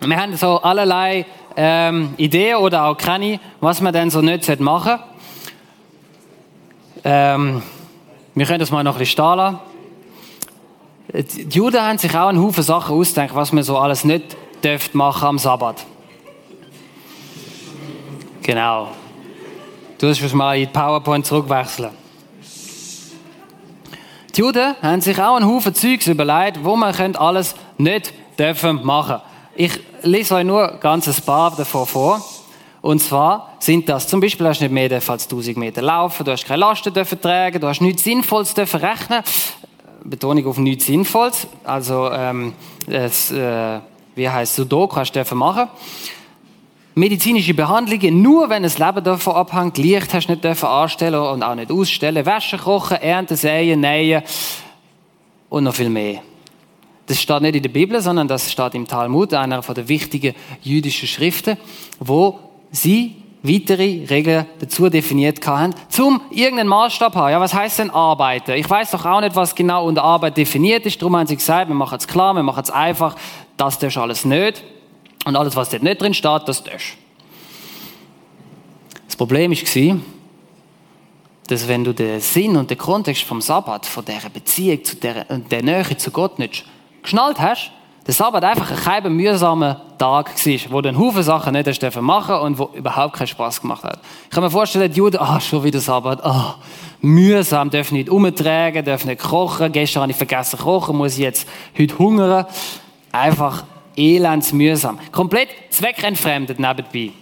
Wir 0.00 0.16
haben 0.16 0.36
so 0.36 0.58
allerlei 0.62 1.26
ähm, 1.56 2.14
Ideen 2.16 2.56
oder 2.56 2.86
auch 2.86 2.96
keine, 2.96 3.38
was 3.60 3.80
man 3.80 3.92
denn 3.92 4.10
so 4.10 4.20
nicht 4.20 4.60
machen 4.60 4.98
ähm, 7.04 7.62
Wir 8.34 8.46
können 8.46 8.60
das 8.60 8.70
mal 8.70 8.82
noch 8.82 8.94
ein 8.94 8.98
bisschen 8.98 9.12
stehen 9.12 9.36
lassen. 9.36 9.71
Die 11.08 11.48
Juden 11.50 11.80
haben 11.80 11.98
sich 11.98 12.14
auch 12.14 12.28
einen 12.28 12.42
Haufen 12.42 12.62
Sachen 12.62 12.96
ausgedacht, 12.96 13.34
was 13.34 13.52
man 13.52 13.62
so 13.62 13.76
alles 13.78 14.04
nicht 14.04 14.36
dürft 14.62 14.94
machen 14.94 15.28
am 15.28 15.38
Sabbat. 15.38 15.84
Genau. 18.42 18.88
Du 19.98 20.06
musst 20.08 20.34
mal 20.34 20.56
in 20.56 20.66
die 20.66 20.72
PowerPoint 20.72 21.26
zurückwechseln. 21.26 21.90
Die 24.34 24.40
Juden 24.40 24.74
haben 24.80 25.00
sich 25.00 25.20
auch 25.20 25.36
einen 25.36 25.46
Haufen 25.46 25.74
Zeugs 25.74 26.06
überlegt, 26.06 26.64
wo 26.64 26.74
man 26.74 26.94
alles 27.16 27.54
nicht 27.76 28.12
dürfen 28.38 28.84
machen. 28.84 29.20
Ich 29.54 29.78
lese 30.02 30.36
euch 30.36 30.44
nur 30.44 30.78
ganz 30.78 31.06
ein 31.06 31.24
paar 31.24 31.54
davon 31.54 31.86
vor. 31.86 32.24
Und 32.80 33.00
zwar 33.00 33.54
sind 33.60 33.88
das, 33.88 34.08
zum 34.08 34.20
Beispiel 34.20 34.48
hast 34.48 34.60
du 34.60 34.64
nicht 34.64 34.72
mehr 34.72 34.90
als 34.90 35.24
1000 35.24 35.56
Meter 35.56 35.82
laufen, 35.82 36.24
du 36.24 36.32
hast 36.32 36.44
keine 36.44 36.60
Lasten 36.60 36.92
dürfen 36.92 37.20
tragen, 37.20 37.60
du 37.60 37.68
hast 37.68 37.80
nichts 37.80 38.02
Sinnvolles 38.02 38.54
dürfen 38.54 38.80
rechnen. 38.80 39.22
Betonung 40.04 40.46
auf 40.46 40.58
nichts 40.58 40.86
Sinnvolles. 40.86 41.46
Also, 41.64 42.10
ähm, 42.10 42.54
das, 42.86 43.30
äh, 43.30 43.80
wie 44.14 44.28
heißt 44.28 44.56
Sudoku 44.56 44.96
hast 44.96 45.12
du 45.12 45.34
machen. 45.34 45.68
Medizinische 46.94 47.54
Behandlungen, 47.54 48.20
nur 48.20 48.50
wenn 48.50 48.64
das 48.64 48.78
Leben 48.78 49.02
davon 49.02 49.34
abhängt. 49.34 49.78
Licht 49.78 50.12
hast 50.12 50.26
du 50.26 50.32
nicht 50.34 50.64
anstellen 50.64 51.20
und 51.20 51.42
auch 51.42 51.54
nicht 51.54 51.70
ausstellen. 51.70 52.26
Wäsche 52.26 52.58
kochen, 52.58 52.98
ernten, 52.98 53.36
säen, 53.36 53.80
nähen 53.80 54.22
und 55.48 55.64
noch 55.64 55.74
viel 55.74 55.88
mehr. 55.88 56.20
Das 57.06 57.20
steht 57.20 57.40
nicht 57.40 57.56
in 57.56 57.62
der 57.62 57.70
Bibel, 57.70 58.00
sondern 58.00 58.28
das 58.28 58.52
steht 58.52 58.74
im 58.74 58.86
Talmud, 58.86 59.32
einer 59.34 59.60
der 59.60 59.88
wichtigen 59.88 60.34
jüdischen 60.62 61.08
Schriften, 61.08 61.56
wo 61.98 62.38
sie 62.70 63.21
weitere 63.42 64.06
Regeln 64.08 64.46
dazu 64.60 64.88
definiert 64.88 65.44
haben, 65.46 65.74
zum 65.88 66.20
irgendeinen 66.30 66.68
Maßstab 66.68 67.14
haben. 67.14 67.32
Ja, 67.32 67.40
was 67.40 67.52
heißt 67.52 67.80
denn 67.80 67.90
arbeiten? 67.90 68.52
Ich 68.52 68.68
weiß 68.68 68.92
doch 68.92 69.04
auch 69.04 69.20
nicht, 69.20 69.34
was 69.34 69.54
genau 69.54 69.86
unter 69.86 70.04
Arbeit 70.04 70.36
definiert 70.36 70.86
ist. 70.86 71.00
Darum 71.02 71.16
haben 71.16 71.26
sie 71.26 71.36
gesagt, 71.36 71.68
wir 71.68 71.74
machen 71.74 71.98
es 71.98 72.06
klar, 72.06 72.34
wir 72.34 72.42
machen 72.42 72.62
es 72.62 72.70
einfach. 72.70 73.16
Das 73.56 73.82
ist 73.82 73.96
alles 73.96 74.24
nicht. 74.24 74.62
Und 75.24 75.36
alles, 75.36 75.56
was 75.56 75.70
dort 75.70 75.82
nicht 75.82 76.00
drin 76.00 76.14
steht, 76.14 76.42
das 76.46 76.60
ist. 76.60 76.96
Das 79.06 79.16
Problem 79.16 79.50
war, 79.50 80.00
dass 81.48 81.68
wenn 81.68 81.84
du 81.84 81.92
den 81.92 82.20
Sinn 82.20 82.56
und 82.56 82.70
den 82.70 82.78
Kontext 82.78 83.24
vom 83.24 83.40
Sabbat, 83.40 83.86
von 83.86 84.04
dieser 84.04 84.30
Beziehung 84.30 84.84
zu 84.84 84.96
der, 84.96 85.24
der 85.24 85.62
Nähe 85.62 85.96
zu 85.96 86.10
Gott 86.10 86.38
nicht 86.38 86.64
geschnallt 87.02 87.40
hast, 87.40 87.72
der 88.06 88.14
Sabbat 88.14 88.42
einfach 88.42 88.70
ein 88.70 89.02
kein 89.02 89.12
mühsamer 89.12 89.80
Tag 89.96 90.30
war, 90.34 90.60
wo 90.70 90.80
du 90.80 90.88
einen 90.88 90.98
Haufen 90.98 91.22
Sachen 91.22 91.52
nicht 91.52 91.68
hast 91.68 92.00
machen 92.00 92.34
und 92.36 92.58
wo 92.58 92.70
überhaupt 92.74 93.14
keinen 93.14 93.28
Spaß 93.28 93.60
gemacht 93.60 93.84
hat. 93.84 94.00
Ich 94.24 94.30
kann 94.30 94.42
mir 94.42 94.50
vorstellen, 94.50 94.90
die 94.90 94.98
Juden, 94.98 95.18
ah, 95.20 95.40
schon 95.40 95.62
wieder 95.62 95.78
Sabbat, 95.78 96.24
ah, 96.24 96.56
mühsam, 97.00 97.70
dürfen 97.70 97.94
nicht 97.94 98.10
umtragen, 98.10 98.84
dürfen 98.84 99.08
nicht 99.08 99.22
kochen, 99.22 99.70
gestern 99.70 100.02
habe 100.02 100.10
ich 100.12 100.18
vergessen 100.18 100.58
zu 100.58 100.64
kochen, 100.64 100.96
muss 100.96 101.14
ich 101.14 101.20
jetzt 101.20 101.48
heute 101.78 101.96
hungern. 101.98 102.46
Einfach 103.12 103.64
elends 103.96 104.52
mühsam. 104.52 104.98
Komplett 105.12 105.50
zweckentfremdet 105.70 106.58
nebenbei. 106.58 107.12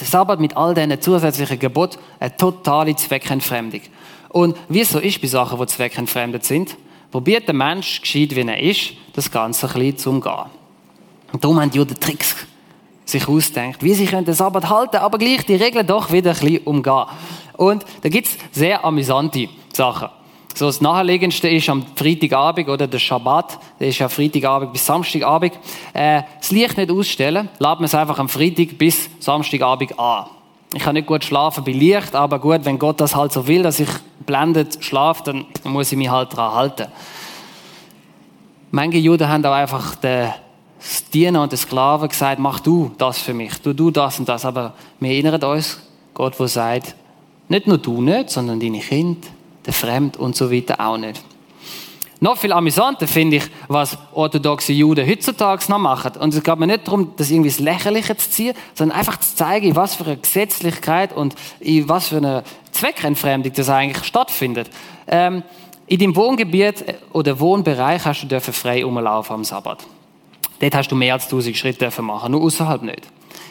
Der 0.00 0.06
Sabbat 0.06 0.40
mit 0.40 0.56
all 0.56 0.74
diesen 0.74 1.00
zusätzlichen 1.02 1.58
Geboten, 1.58 1.98
eine 2.18 2.34
totale 2.34 2.96
Zweckentfremdung. 2.96 3.82
Und 4.30 4.56
wie 4.68 4.80
es 4.80 4.90
so 4.90 5.00
ist 5.00 5.20
bei 5.20 5.26
Sachen, 5.26 5.58
die 5.58 5.66
zweckentfremdet 5.66 6.44
sind, 6.44 6.76
probiert 7.10 7.46
der 7.46 7.54
Mensch, 7.54 8.00
gescheit 8.00 8.34
wie 8.34 8.40
er 8.40 8.60
ist, 8.60 8.92
das 9.14 9.30
Ganze 9.30 9.66
ein 9.66 9.72
bisschen 9.72 9.98
zu 9.98 10.10
umgehen. 10.10 10.46
Und 11.32 11.42
darum 11.42 11.60
haben 11.60 11.70
die 11.70 11.78
Juden 11.78 11.98
Tricks 11.98 12.34
sich 13.04 13.26
ausgedacht, 13.26 13.82
wie 13.82 13.94
sie 13.94 14.06
den 14.06 14.34
Sabbat 14.34 14.68
halten, 14.68 14.96
aber 14.96 15.18
gleich 15.18 15.44
die 15.46 15.54
Regeln 15.54 15.86
doch 15.86 16.12
wieder 16.12 16.32
ein 16.32 16.38
bisschen 16.38 16.64
umgehen. 16.64 17.04
Und 17.56 17.84
da 18.02 18.08
gibt's 18.08 18.36
sehr 18.52 18.84
amüsante 18.84 19.48
Sachen. 19.72 20.08
So 20.54 20.66
das 20.66 20.80
Naheliegendste 20.80 21.48
ist 21.48 21.68
am 21.68 21.84
Freitagabend 21.94 22.68
oder 22.68 22.86
der 22.86 22.98
Schabbat, 22.98 23.58
der 23.78 23.88
ist 23.88 23.98
ja 23.98 24.08
Freitagabend 24.08 24.72
bis 24.72 24.84
Samstagabend, 24.84 25.52
äh, 25.92 26.22
das 26.38 26.50
Licht 26.50 26.76
nicht 26.76 26.90
ausstellen, 26.90 27.48
laden 27.58 27.80
wir 27.80 27.86
es 27.86 27.94
einfach 27.94 28.18
am 28.18 28.28
Freitag 28.28 28.76
bis 28.76 29.08
Samstagabend 29.20 29.98
an. 29.98 30.26
Ich 30.74 30.82
kann 30.82 30.94
nicht 30.94 31.06
gut 31.06 31.24
schlafen 31.24 31.64
bei 31.64 31.72
Licht, 31.72 32.14
aber 32.14 32.40
gut, 32.40 32.64
wenn 32.64 32.78
Gott 32.78 33.00
das 33.00 33.14
halt 33.14 33.32
so 33.32 33.46
will, 33.46 33.62
dass 33.62 33.78
ich 33.80 33.88
blendet 34.28 34.84
schlafe, 34.84 35.22
dann 35.24 35.46
muss 35.64 35.90
ich 35.90 35.96
mich 35.98 36.10
halt 36.10 36.34
daran 36.34 36.54
halten. 36.54 36.86
Manche 38.70 38.98
Juden 38.98 39.26
haben 39.26 39.44
auch 39.46 39.52
einfach 39.52 39.94
den 39.94 40.30
Diener 41.14 41.42
und 41.42 41.50
den 41.50 41.58
Sklaven 41.58 42.10
gesagt, 42.10 42.38
mach 42.38 42.60
du 42.60 42.92
das 42.98 43.18
für 43.18 43.32
mich, 43.32 43.58
tu 43.62 43.72
du 43.72 43.90
das 43.90 44.18
und 44.18 44.28
das. 44.28 44.44
Aber 44.44 44.74
wir 45.00 45.10
erinnern 45.10 45.42
uns, 45.42 45.80
Gott, 46.12 46.38
der 46.38 46.46
sagt, 46.46 46.94
nicht 47.48 47.66
nur 47.66 47.78
du 47.78 48.02
nicht, 48.02 48.28
sondern 48.28 48.60
deine 48.60 48.80
Kinder, 48.80 49.26
der 49.64 49.72
Fremd 49.72 50.18
und 50.18 50.36
so 50.36 50.52
weiter 50.52 50.78
auch 50.78 50.98
nicht. 50.98 51.22
Noch 52.20 52.36
viel 52.36 52.52
amüsanter 52.52 53.06
finde 53.06 53.36
ich, 53.36 53.44
was 53.68 53.96
orthodoxe 54.12 54.72
Juden 54.72 55.08
heutzutage 55.08 55.64
noch 55.68 55.78
machen. 55.78 56.12
Und 56.18 56.34
es 56.34 56.42
geht 56.42 56.58
mir 56.58 56.66
nicht 56.66 56.86
darum, 56.86 57.12
das 57.16 57.30
irgendwie 57.30 57.48
ins 57.48 57.60
Lächerliche 57.60 58.16
zu 58.16 58.28
ziehen, 58.28 58.54
sondern 58.74 58.98
einfach 58.98 59.20
zu 59.20 59.36
zeigen, 59.36 59.68
in 59.68 59.76
was 59.76 59.94
für 59.94 60.04
eine 60.04 60.16
Gesetzlichkeit 60.16 61.12
und 61.12 61.36
in 61.60 61.88
was 61.88 62.08
für 62.08 62.16
eine 62.16 62.42
Zweckentfremdung 62.72 63.52
das 63.52 63.68
eigentlich 63.68 64.04
stattfindet. 64.04 64.68
Ähm, 65.06 65.44
in 65.86 65.98
deinem 66.00 66.16
Wohngebiet 66.16 66.84
oder 67.12 67.38
Wohnbereich 67.38 68.04
hast 68.04 68.26
du 68.28 68.40
frei 68.40 68.84
rumlaufen 68.84 69.36
am 69.36 69.44
Sabbat. 69.44 69.86
Dort 70.60 70.74
hast 70.74 70.90
du 70.90 70.96
mehr 70.96 71.14
als 71.14 71.24
1000 71.24 71.56
Schritte 71.56 71.78
dürfen 71.78 72.04
machen, 72.04 72.32
nur 72.32 72.42
außerhalb 72.42 72.82
nicht. 72.82 73.02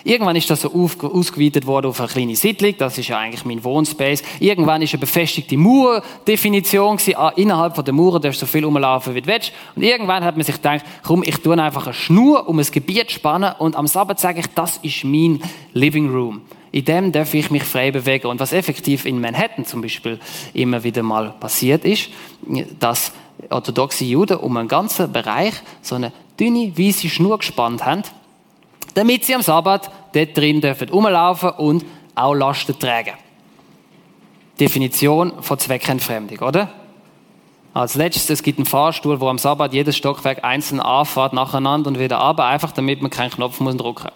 Irgendwann 0.04 0.36
ist 0.36 0.50
das 0.50 0.62
so 0.62 0.72
ausgeweitet 0.74 1.66
worden 1.66 1.88
auf 1.88 2.00
eine 2.00 2.10
kleine 2.10 2.36
Siedlung. 2.36 2.76
Das 2.78 2.98
ist 2.98 3.08
ja 3.08 3.20
eigentlich 3.20 3.46
mein 3.46 3.64
Wohnspace. 3.64 4.24
Irgendwann 4.40 4.82
ist 4.82 4.94
eine 4.94 5.00
befestigte 5.00 5.58
Mauerdefinition. 5.58 6.98
Ah, 7.16 7.32
innerhalb 7.36 7.76
von 7.76 7.86
der 7.86 7.94
Mauer 7.94 8.20
darfst 8.20 8.42
du 8.42 8.46
so 8.46 8.52
viel 8.52 8.66
rumlaufen, 8.66 9.16
wie 9.16 9.22
du 9.22 9.28
willst. 9.28 9.52
Und 9.76 9.84
irgendwann 9.84 10.24
hat 10.24 10.36
man 10.36 10.46
sich 10.46 10.56
gedacht, 10.56 10.86
komm, 11.04 11.24
ich 11.24 11.38
tue 11.38 11.62
einfach 11.62 11.86
eine 11.86 11.94
Schnur 11.94 12.48
um 12.48 12.60
ein 12.60 12.66
Gebiet 12.72 13.12
spannen 13.12 13.54
und 13.60 13.76
am 13.76 13.88
Sabbat 13.88 14.20
sage 14.20 14.40
ich, 14.40 14.48
das 14.48 14.78
ist 14.78 15.04
mein 15.04 15.42
Living 15.74 16.10
Room. 16.10 16.42
In 16.72 16.86
dem 16.86 17.12
darf 17.12 17.34
ich 17.34 17.50
mich 17.50 17.64
frei 17.64 17.92
bewegen. 17.92 18.28
Und 18.28 18.40
was 18.40 18.54
effektiv 18.54 19.06
in 19.06 19.20
Manhattan 19.22 19.66
zum 19.66 19.82
Beispiel 19.82 20.20
immer 20.54 20.84
wieder 20.84 21.04
mal 21.04 21.34
passiert 21.40 21.86
ist, 21.86 22.10
dass 22.80 23.14
orthodoxe 23.50 24.06
Juden 24.06 24.38
um 24.38 24.58
einen 24.58 24.68
ganzen 24.68 25.12
Bereich 25.12 25.54
so 25.82 25.96
eine 25.96 26.12
dünne, 26.40 26.78
weiße 26.78 27.10
Schnur 27.10 27.38
gespannt 27.40 27.86
haben, 27.86 28.04
damit 28.98 29.26
sie 29.26 29.36
am 29.36 29.44
Sabbat 29.44 29.92
dort 30.12 30.36
drin 30.36 30.60
dürfen 30.60 30.90
rumlaufen 30.90 31.52
und 31.52 31.86
auch 32.16 32.34
Lasten 32.34 32.78
tragen. 32.80 33.14
Definition 34.60 35.34
von 35.44 35.60
Zweckentfremdung, 35.60 36.40
oder? 36.40 36.72
Als 37.76 37.94
letztes, 37.94 38.28
es 38.32 38.42
gibt 38.42 38.58
einen 38.58 38.66
Fahrstuhl, 38.66 39.20
wo 39.20 39.30
am 39.30 39.38
Sabbat 39.38 39.72
jedes 39.72 39.96
Stockwerk 39.96 40.44
einzeln 40.44 40.80
anfährt, 40.80 41.34
nacheinander 41.34 41.90
und 41.90 42.00
wieder 42.00 42.18
ab, 42.18 42.40
einfach 42.40 42.72
damit 42.72 43.04
man 43.04 43.12
keinen 43.12 43.30
Knopf 43.30 43.60
muss 43.60 43.78
drücken. 43.78 44.10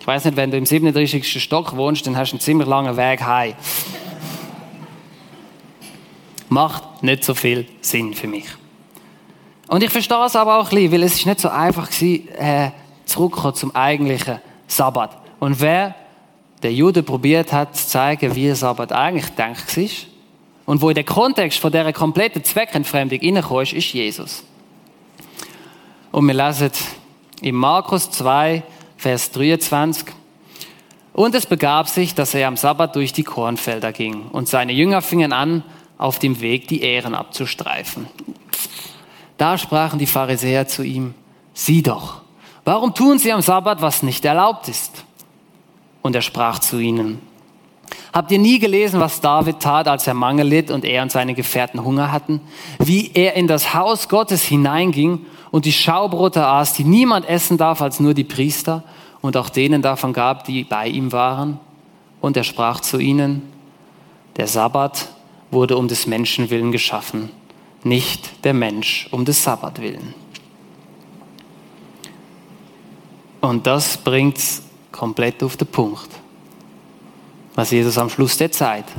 Ich 0.00 0.06
weiß 0.06 0.24
nicht, 0.24 0.36
wenn 0.36 0.50
du 0.50 0.56
im 0.56 0.66
37. 0.66 1.40
Stock 1.40 1.76
wohnst, 1.76 2.04
dann 2.08 2.16
hast 2.16 2.32
du 2.32 2.34
einen 2.34 2.40
ziemlich 2.40 2.66
langen 2.66 2.96
Weg 2.96 3.22
heim. 3.22 3.54
Macht 6.48 7.04
nicht 7.04 7.22
so 7.22 7.34
viel 7.34 7.68
Sinn 7.82 8.14
für 8.14 8.26
mich. 8.26 8.46
Und 9.68 9.84
ich 9.84 9.90
verstehe 9.90 10.24
es 10.26 10.34
aber 10.34 10.58
auch 10.58 10.64
ein 10.64 10.74
bisschen, 10.74 10.92
weil 10.92 11.02
es 11.04 11.14
ist 11.14 11.26
nicht 11.26 11.38
so 11.38 11.50
einfach 11.50 11.88
war, 11.88 12.66
äh, 12.66 12.70
zurückkommen 13.08 13.54
zum 13.54 13.74
eigentlichen 13.74 14.40
Sabbat. 14.66 15.16
Und 15.40 15.60
wer 15.60 15.94
der 16.62 16.72
Jude 16.72 17.02
probiert 17.02 17.52
hat 17.52 17.76
zu 17.76 17.88
zeigen, 17.88 18.34
wie 18.34 18.52
Sabbat 18.52 18.92
eigentlich 18.92 19.28
denkt 19.30 19.76
ist 19.76 20.06
und 20.66 20.80
wo 20.82 20.88
in 20.88 20.94
den 20.94 21.06
Kontext 21.06 21.58
von 21.58 21.72
dieser 21.72 21.92
kompletten 21.92 22.44
Zweckentfremdung 22.44 23.20
reingekommen 23.20 23.62
ist, 23.62 23.72
ist 23.72 23.92
Jesus. 23.92 24.44
Und 26.10 26.26
wir 26.26 26.34
lesen 26.34 26.70
in 27.40 27.54
Markus 27.54 28.10
2, 28.10 28.62
Vers 28.96 29.30
23. 29.30 30.06
Und 31.12 31.34
es 31.34 31.46
begab 31.46 31.88
sich, 31.88 32.14
dass 32.14 32.34
er 32.34 32.48
am 32.48 32.56
Sabbat 32.56 32.96
durch 32.96 33.12
die 33.12 33.24
Kornfelder 33.24 33.92
ging 33.92 34.26
und 34.28 34.48
seine 34.48 34.72
Jünger 34.72 35.02
fingen 35.02 35.32
an, 35.32 35.62
auf 35.96 36.18
dem 36.18 36.40
Weg 36.40 36.68
die 36.68 36.82
Ähren 36.82 37.14
abzustreifen. 37.14 38.06
Da 39.36 39.58
sprachen 39.58 39.98
die 39.98 40.06
Pharisäer 40.06 40.68
zu 40.68 40.82
ihm, 40.82 41.14
sieh 41.54 41.82
doch, 41.82 42.22
Warum 42.68 42.92
tun 42.92 43.18
sie 43.18 43.32
am 43.32 43.40
Sabbat, 43.40 43.80
was 43.80 44.02
nicht 44.02 44.26
erlaubt 44.26 44.68
ist? 44.68 45.02
Und 46.02 46.14
er 46.14 46.20
sprach 46.20 46.58
zu 46.58 46.78
ihnen, 46.78 47.18
Habt 48.12 48.30
ihr 48.30 48.38
nie 48.38 48.58
gelesen, 48.58 49.00
was 49.00 49.22
David 49.22 49.60
tat, 49.60 49.88
als 49.88 50.06
er 50.06 50.12
Mangel 50.12 50.46
litt 50.46 50.70
und 50.70 50.84
er 50.84 51.00
und 51.00 51.10
seine 51.10 51.32
Gefährten 51.32 51.82
Hunger 51.82 52.12
hatten? 52.12 52.42
Wie 52.78 53.10
er 53.14 53.32
in 53.36 53.46
das 53.46 53.72
Haus 53.72 54.10
Gottes 54.10 54.42
hineinging 54.42 55.24
und 55.50 55.64
die 55.64 55.72
Schaubrote 55.72 56.46
aß, 56.46 56.74
die 56.74 56.84
niemand 56.84 57.26
essen 57.26 57.56
darf 57.56 57.80
als 57.80 58.00
nur 58.00 58.12
die 58.12 58.24
Priester 58.24 58.84
und 59.22 59.38
auch 59.38 59.48
denen 59.48 59.80
davon 59.80 60.12
gab, 60.12 60.44
die 60.44 60.64
bei 60.64 60.88
ihm 60.88 61.10
waren? 61.10 61.58
Und 62.20 62.36
er 62.36 62.44
sprach 62.44 62.80
zu 62.80 62.98
ihnen, 62.98 63.50
der 64.36 64.46
Sabbat 64.46 65.08
wurde 65.50 65.78
um 65.78 65.88
des 65.88 66.06
Menschen 66.06 66.50
willen 66.50 66.70
geschaffen, 66.70 67.30
nicht 67.82 68.44
der 68.44 68.52
Mensch 68.52 69.08
um 69.10 69.24
des 69.24 69.42
Sabbat 69.42 69.80
willen. 69.80 70.12
Und 73.40 73.66
das 73.66 73.96
bringt 73.96 74.38
es 74.38 74.62
komplett 74.90 75.42
auf 75.42 75.56
den 75.56 75.68
Punkt, 75.68 76.08
was 77.54 77.70
Jesus 77.70 77.96
am 77.98 78.10
Schluss 78.10 78.36
dort 78.36 78.54
sagt. 78.54 78.90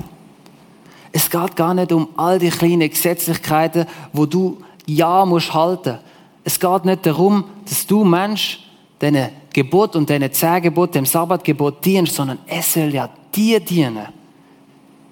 Es 1.11 1.29
geht 1.29 1.55
gar 1.55 1.73
nicht 1.73 1.91
um 1.91 2.09
all 2.15 2.39
die 2.39 2.49
kleinen 2.49 2.89
Gesetzlichkeiten, 2.89 3.85
wo 4.13 4.25
du 4.25 4.59
ja 4.85 5.25
musst 5.25 5.53
halten. 5.53 5.97
Es 6.43 6.59
geht 6.59 6.85
nicht 6.85 7.05
darum, 7.05 7.43
dass 7.67 7.85
du 7.85 8.03
Mensch 8.03 8.59
deine 8.99 9.31
Gebot 9.51 9.95
und 9.95 10.09
deine 10.09 10.31
zehn 10.31 10.61
Gebot, 10.61 10.95
dem 10.95 11.05
Sabbatgebot 11.05 11.83
dienst, 11.83 12.15
sondern 12.15 12.39
es 12.47 12.73
soll 12.73 12.93
ja 12.93 13.09
dir 13.35 13.59
dienen. 13.59 14.07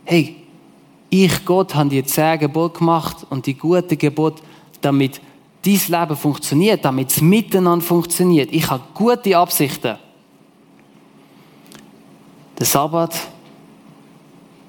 Hey, 0.06 0.36
ich 1.10 1.46
Gott 1.46 1.74
habe 1.74 1.90
die 1.90 2.04
zehn 2.04 2.40
gemacht 2.40 3.26
und 3.30 3.46
die 3.46 3.56
gute 3.56 3.98
Gebot, 3.98 4.42
damit 4.82 5.20
dein 5.68 6.00
Leben 6.02 6.16
funktioniert, 6.16 6.86
damit 6.86 7.12
es 7.12 7.22
miteinander 7.22 7.86
funktioniert. 7.86 8.52
Ich 8.52 8.70
habe 8.70 8.84
gute 8.94 9.38
Absichten. 9.38 9.98
Der 12.58 12.66
Sabbat 12.66 13.16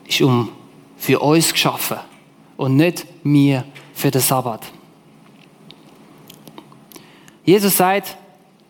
ist 0.07 0.21
um 0.21 0.49
für 0.97 1.21
uns 1.21 1.53
geschaffen 1.53 1.99
und 2.57 2.77
nicht 2.77 3.07
mir 3.25 3.65
für 3.95 4.11
den 4.11 4.21
Sabbat. 4.21 4.63
Jesus 7.45 7.77
sagt 7.77 8.17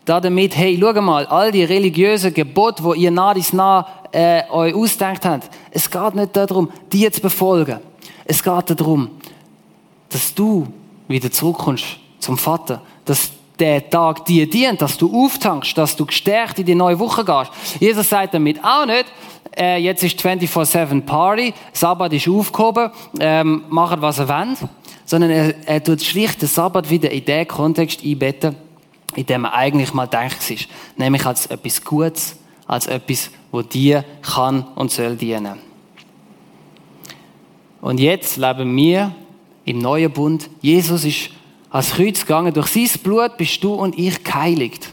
damit, 0.05 0.55
hey, 0.55 0.77
schau 0.79 1.01
mal, 1.01 1.25
all 1.27 1.51
die 1.51 1.63
religiösen 1.63 2.33
Gebote, 2.33 2.83
wo 2.83 2.93
ihr 2.93 3.11
nah 3.11 3.33
dies 3.33 3.53
nah 3.53 3.85
äh, 4.11 4.49
euch 4.49 4.73
ausdenkt 4.73 5.25
habt, 5.25 5.49
es 5.69 5.89
geht 5.89 6.15
nicht 6.15 6.35
darum, 6.35 6.71
die 6.91 7.09
zu 7.11 7.21
befolgen. 7.21 7.79
Es 8.25 8.41
geht 8.41 8.79
darum, 8.79 9.09
dass 10.09 10.33
du 10.33 10.67
wieder 11.07 11.31
zurückkommst 11.31 11.99
zum 12.19 12.37
Vater, 12.37 12.81
dass 13.05 13.31
der 13.59 13.89
Tag 13.89 14.25
dir 14.25 14.49
dient, 14.49 14.81
dass 14.81 14.97
du 14.97 15.25
auftankst, 15.25 15.77
dass 15.77 15.95
du 15.95 16.05
gestärkt 16.05 16.59
in 16.59 16.65
die 16.65 16.75
neue 16.75 16.99
Woche 16.99 17.25
gehst. 17.25 17.51
Jesus 17.79 18.09
sagt 18.09 18.33
damit 18.33 18.63
auch 18.63 18.85
nicht, 18.85 19.05
äh, 19.57 19.77
jetzt 19.77 20.03
ist 20.03 20.19
24-7 20.19 21.01
Party, 21.01 21.53
Sabbat 21.73 22.13
ist 22.13 22.27
aufgehoben, 22.27 22.91
ähm, 23.19 23.63
macht 23.69 24.01
was 24.01 24.19
er 24.19 24.29
will, 24.29 24.55
sondern 25.05 25.29
er, 25.31 25.67
er 25.67 25.83
tut 25.83 26.01
schlicht 26.01 26.41
den 26.41 26.47
Sabbat 26.47 26.89
wieder 26.89 27.11
in 27.11 27.25
den 27.25 27.47
Kontext 27.47 28.03
einbetten, 28.03 28.55
in 29.15 29.25
dem 29.25 29.45
er 29.45 29.53
eigentlich 29.53 29.93
mal 29.93 30.07
denkt 30.07 30.49
ist. 30.49 30.67
Nämlich 30.95 31.25
als 31.25 31.47
etwas 31.47 31.83
Gutes, 31.83 32.37
als 32.67 32.87
etwas, 32.87 33.31
wo 33.51 33.61
dir 33.61 34.05
kann 34.21 34.63
und 34.75 34.91
soll 34.91 35.15
dienen. 35.15 35.59
Und 37.81 37.99
jetzt 37.99 38.37
leben 38.37 38.75
wir 38.75 39.15
im 39.65 39.79
neuen 39.79 40.11
Bund. 40.11 40.49
Jesus 40.61 41.05
ist 41.05 41.31
ans 41.69 41.91
Kreuz 41.91 42.21
gegangen. 42.21 42.53
Durch 42.53 42.67
sein 42.67 42.89
Blut 43.03 43.37
bist 43.37 43.63
du 43.63 43.73
und 43.73 43.97
ich 43.97 44.23
geheiligt. 44.23 44.91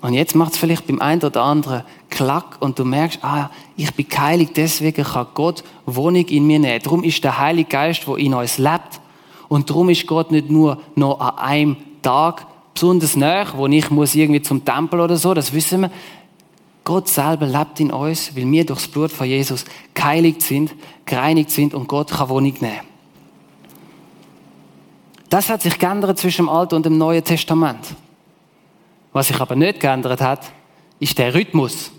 Und 0.00 0.12
jetzt 0.12 0.34
macht 0.34 0.52
es 0.52 0.58
vielleicht 0.58 0.86
beim 0.86 1.00
einen 1.00 1.22
oder 1.22 1.42
anderen 1.42 1.82
Klack 2.10 2.58
und 2.60 2.78
du 2.78 2.84
merkst, 2.84 3.24
ah, 3.24 3.50
ich 3.76 3.92
bin 3.94 4.06
geheiligt, 4.06 4.54
deswegen 4.56 5.02
kann 5.02 5.26
Gott 5.32 5.64
Wohnung 5.86 6.26
in 6.26 6.46
mir 6.46 6.58
nehmen. 6.58 6.80
Darum 6.82 7.02
ist 7.02 7.24
der 7.24 7.38
Heilige 7.38 7.70
Geist, 7.70 8.06
der 8.06 8.16
in 8.18 8.34
uns 8.34 8.58
lebt. 8.58 9.00
Und 9.48 9.70
darum 9.70 9.88
ist 9.88 10.06
Gott 10.06 10.30
nicht 10.30 10.50
nur 10.50 10.78
noch 10.94 11.20
an 11.20 11.38
einem 11.38 11.76
Tag 12.02 12.46
besonders 12.74 13.16
nah, 13.16 13.46
wo 13.56 13.66
ich 13.66 13.90
muss 13.90 14.14
irgendwie 14.14 14.42
zum 14.42 14.64
Tempel 14.64 15.00
oder 15.00 15.16
so, 15.16 15.32
das 15.32 15.52
wissen 15.52 15.82
wir. 15.82 15.90
Gott 16.82 17.08
selber 17.08 17.46
lebt 17.46 17.80
in 17.80 17.90
uns, 17.90 18.36
weil 18.36 18.50
wir 18.50 18.66
durch 18.66 18.80
das 18.80 18.88
Blut 18.88 19.10
von 19.10 19.26
Jesus 19.26 19.64
geheiligt 19.94 20.42
sind, 20.42 20.74
gereinigt 21.06 21.50
sind 21.50 21.72
und 21.72 21.88
Gott 21.88 22.10
kann 22.10 22.28
Wohnung 22.28 22.52
nehmen. 22.60 22.93
Das 25.34 25.50
hat 25.50 25.62
sich 25.62 25.80
geändert 25.80 26.16
zwischen 26.16 26.46
dem 26.46 26.48
Alten 26.48 26.76
und 26.76 26.86
dem 26.86 26.96
Neuen 26.96 27.24
Testament. 27.24 27.80
Was 29.12 29.26
sich 29.26 29.40
aber 29.40 29.56
nicht 29.56 29.80
geändert 29.80 30.20
hat, 30.20 30.52
ist 31.00 31.18
der 31.18 31.34
Rhythmus. 31.34 31.90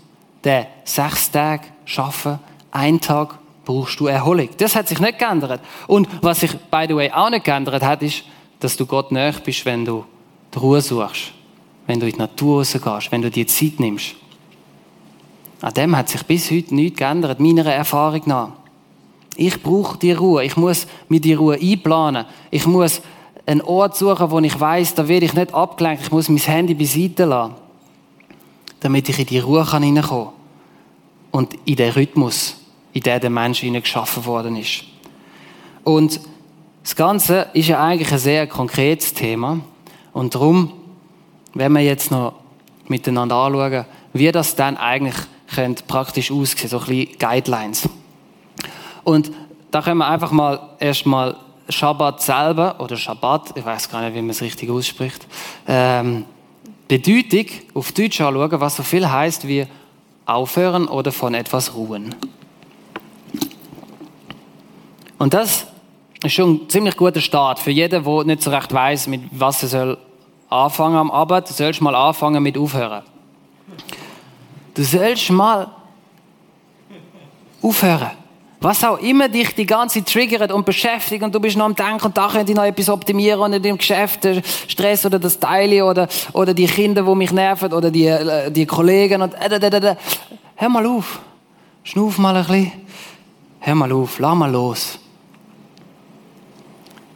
Der 0.42 0.68
sechs 0.84 1.30
Tage 1.30 1.64
schaffen, 1.84 2.38
ein 2.70 2.98
Tag 2.98 3.38
brauchst 3.66 4.00
du 4.00 4.06
Erholung. 4.06 4.48
Das 4.56 4.74
hat 4.74 4.88
sich 4.88 5.00
nicht 5.00 5.18
geändert. 5.18 5.60
Und 5.86 6.08
was 6.22 6.40
sich, 6.40 6.56
by 6.70 6.86
the 6.88 6.96
way, 6.96 7.10
auch 7.10 7.28
nicht 7.28 7.44
geändert 7.44 7.82
hat, 7.82 8.02
ist, 8.02 8.24
dass 8.58 8.74
du 8.74 8.86
Gott 8.86 9.12
näher 9.12 9.34
bist, 9.44 9.66
wenn 9.66 9.84
du 9.84 10.06
die 10.54 10.58
Ruhe 10.58 10.80
suchst, 10.80 11.34
wenn 11.86 12.00
du 12.00 12.06
in 12.06 12.12
die 12.12 12.18
Natur 12.18 12.60
rausgehst, 12.60 13.12
wenn 13.12 13.20
du 13.20 13.30
dir 13.30 13.46
Zeit 13.46 13.78
nimmst. 13.78 14.14
An 15.60 15.74
dem 15.74 15.94
hat 15.94 16.08
sich 16.08 16.22
bis 16.22 16.50
heute 16.50 16.74
nichts 16.74 16.96
geändert, 16.96 17.38
meiner 17.38 17.66
Erfahrung 17.66 18.22
nach. 18.24 18.52
Ich 19.36 19.62
brauche 19.62 19.98
die 19.98 20.12
Ruhe. 20.12 20.42
Ich 20.42 20.56
muss 20.56 20.86
mir 21.10 21.20
die 21.20 21.34
Ruhe 21.34 21.58
einplanen. 21.60 22.24
Ich 22.50 22.66
muss 22.66 23.02
einen 23.46 23.60
Ort 23.62 23.96
suchen, 23.96 24.30
wo 24.30 24.40
ich 24.40 24.58
weiß, 24.58 24.94
da 24.94 25.06
werde 25.06 25.26
ich 25.26 25.34
nicht 25.34 25.54
abgelenkt. 25.54 26.02
Ich 26.02 26.10
muss 26.10 26.28
mein 26.28 26.38
Handy 26.38 26.74
beiseite 26.74 27.24
lassen, 27.24 27.54
damit 28.80 29.08
ich 29.08 29.20
in 29.20 29.26
die 29.26 29.38
Ruhe 29.38 29.64
kann. 29.64 30.32
Und 31.30 31.54
in 31.64 31.76
den 31.76 31.92
Rhythmus, 31.92 32.56
in 32.92 33.02
den 33.02 33.20
der 33.20 33.30
Mensch 33.30 33.60
geschaffen 33.60 34.24
worden 34.24 34.56
ist. 34.56 34.84
Und 35.84 36.20
das 36.82 36.96
Ganze 36.96 37.48
ist 37.52 37.68
ja 37.68 37.82
eigentlich 37.82 38.10
ein 38.10 38.18
sehr 38.18 38.46
konkretes 38.46 39.12
Thema. 39.12 39.60
Und 40.12 40.34
darum, 40.34 40.72
wenn 41.54 41.72
wir 41.72 41.82
jetzt 41.82 42.10
noch 42.10 42.34
miteinander 42.88 43.36
anschauen, 43.36 43.84
wie 44.12 44.32
das 44.32 44.56
dann 44.56 44.76
eigentlich 44.76 45.16
könnte 45.54 45.84
praktisch 45.86 46.30
aussehen, 46.32 46.68
so 46.68 46.78
ein 46.78 46.86
bisschen 46.86 47.18
Guidelines. 47.18 47.88
Und 49.04 49.30
da 49.70 49.82
können 49.82 49.98
wir 49.98 50.08
einfach 50.08 50.32
mal 50.32 50.70
erstmal 50.80 51.36
Schabbat 51.68 52.22
selber 52.22 52.76
oder 52.78 52.96
Schabbat, 52.96 53.56
ich 53.56 53.64
weiß 53.64 53.90
gar 53.90 54.02
nicht, 54.02 54.14
wie 54.14 54.20
man 54.20 54.30
es 54.30 54.40
richtig 54.40 54.70
ausspricht, 54.70 55.26
ähm, 55.66 56.24
Bedeutung 56.88 57.46
auf 57.74 57.92
Deutsch 57.92 58.20
anschauen, 58.20 58.60
was 58.60 58.76
so 58.76 58.82
viel 58.82 59.10
heißt 59.10 59.48
wie 59.48 59.66
aufhören 60.24 60.86
oder 60.88 61.12
von 61.12 61.34
etwas 61.34 61.74
ruhen. 61.74 62.14
Und 65.18 65.34
das 65.34 65.66
ist 66.22 66.32
schon 66.32 66.54
ein 66.54 66.68
ziemlich 66.68 66.96
guter 66.96 67.20
Start 67.20 67.58
für 67.58 67.70
jeden, 67.70 68.04
der 68.04 68.24
nicht 68.24 68.42
so 68.42 68.50
recht 68.50 68.72
weiß, 68.72 69.06
mit 69.08 69.22
was 69.30 69.62
er 69.62 69.68
soll 69.68 69.98
anfangen 70.48 70.96
am 70.96 71.10
Abend. 71.10 71.48
Du 71.48 71.52
sollst 71.52 71.80
mal 71.80 71.94
anfangen 71.94 72.42
mit 72.42 72.58
aufhören. 72.58 73.02
Du 74.74 74.84
sollst 74.84 75.30
mal 75.30 75.70
aufhören. 77.62 78.25
Was 78.60 78.82
auch 78.84 78.98
immer 78.98 79.28
dich 79.28 79.54
die 79.54 79.66
ganze 79.66 80.02
triggert 80.02 80.50
und 80.50 80.64
beschäftigt 80.64 81.22
und 81.22 81.34
du 81.34 81.40
bist 81.40 81.56
noch 81.56 81.66
am 81.66 81.74
Denken 81.74 82.06
und 82.06 82.16
da 82.16 82.28
könnte 82.28 82.52
ich 82.52 82.56
noch 82.56 82.64
etwas 82.64 82.88
optimieren 82.88 83.40
und 83.40 83.52
in 83.52 83.62
dem 83.62 83.76
Geschäft 83.76 84.24
der 84.24 84.42
Stress 84.66 85.04
oder 85.04 85.18
das 85.18 85.38
Teile 85.38 85.84
oder, 85.84 86.08
oder 86.32 86.54
die 86.54 86.66
Kinder, 86.66 87.02
die 87.02 87.14
mich 87.14 87.32
nerven 87.32 87.72
oder 87.72 87.90
die, 87.90 88.06
äh, 88.06 88.50
die 88.50 88.64
Kollegen 88.64 89.20
und 89.20 89.34
äh, 89.34 89.56
äh, 89.56 89.76
äh, 89.76 89.96
hör 90.54 90.68
mal 90.68 90.86
auf. 90.86 91.20
Schnuff 91.82 92.18
mal 92.18 92.34
ein 92.34 92.46
bisschen. 92.46 92.72
Hör 93.60 93.74
mal 93.74 93.92
auf. 93.92 94.18
Lass 94.18 94.34
mal 94.34 94.50
los. 94.50 94.98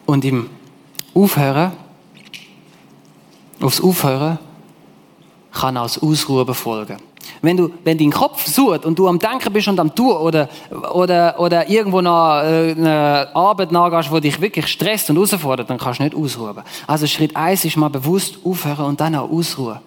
Und 0.04 0.24
im 0.24 0.50
Aufhören, 1.14 1.72
aufs 3.60 3.80
Aufhören, 3.80 4.38
kann 5.52 5.76
auch 5.76 5.84
das 5.84 6.02
Ausruhen 6.02 6.54
folgen. 6.54 7.09
Wenn 7.42 7.56
du, 7.56 7.70
wenn 7.84 7.96
dein 7.96 8.10
Kopf 8.10 8.46
sucht 8.46 8.84
und 8.84 8.98
du 8.98 9.08
am 9.08 9.18
Denken 9.18 9.52
bist 9.52 9.68
und 9.68 9.80
am 9.80 9.94
Tun 9.94 10.12
oder, 10.12 10.48
oder, 10.92 11.40
oder 11.40 11.68
irgendwo 11.70 12.00
noch 12.02 12.42
äh, 12.42 12.74
eine 12.76 13.28
Arbeit 13.34 13.72
nachgehst, 13.72 14.10
die 14.12 14.20
dich 14.20 14.40
wirklich 14.40 14.66
stresst 14.66 15.08
und 15.08 15.16
herausfordert, 15.16 15.70
dann 15.70 15.78
kannst 15.78 16.00
du 16.00 16.04
nicht 16.04 16.14
ausruhen. 16.14 16.56
Also 16.86 17.06
Schritt 17.06 17.34
eins 17.34 17.64
ist 17.64 17.76
mal 17.76 17.88
bewusst 17.88 18.38
aufhören 18.44 18.86
und 18.86 19.00
dann 19.00 19.14
auch 19.14 19.30
ausruhen. 19.30 19.78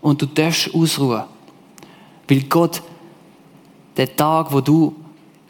Und 0.00 0.20
du 0.20 0.26
darfst 0.26 0.74
ausruhen. 0.74 1.22
Weil 2.28 2.42
Gott, 2.42 2.82
der 3.96 4.14
Tag, 4.16 4.52
wo 4.52 4.60
du 4.60 4.94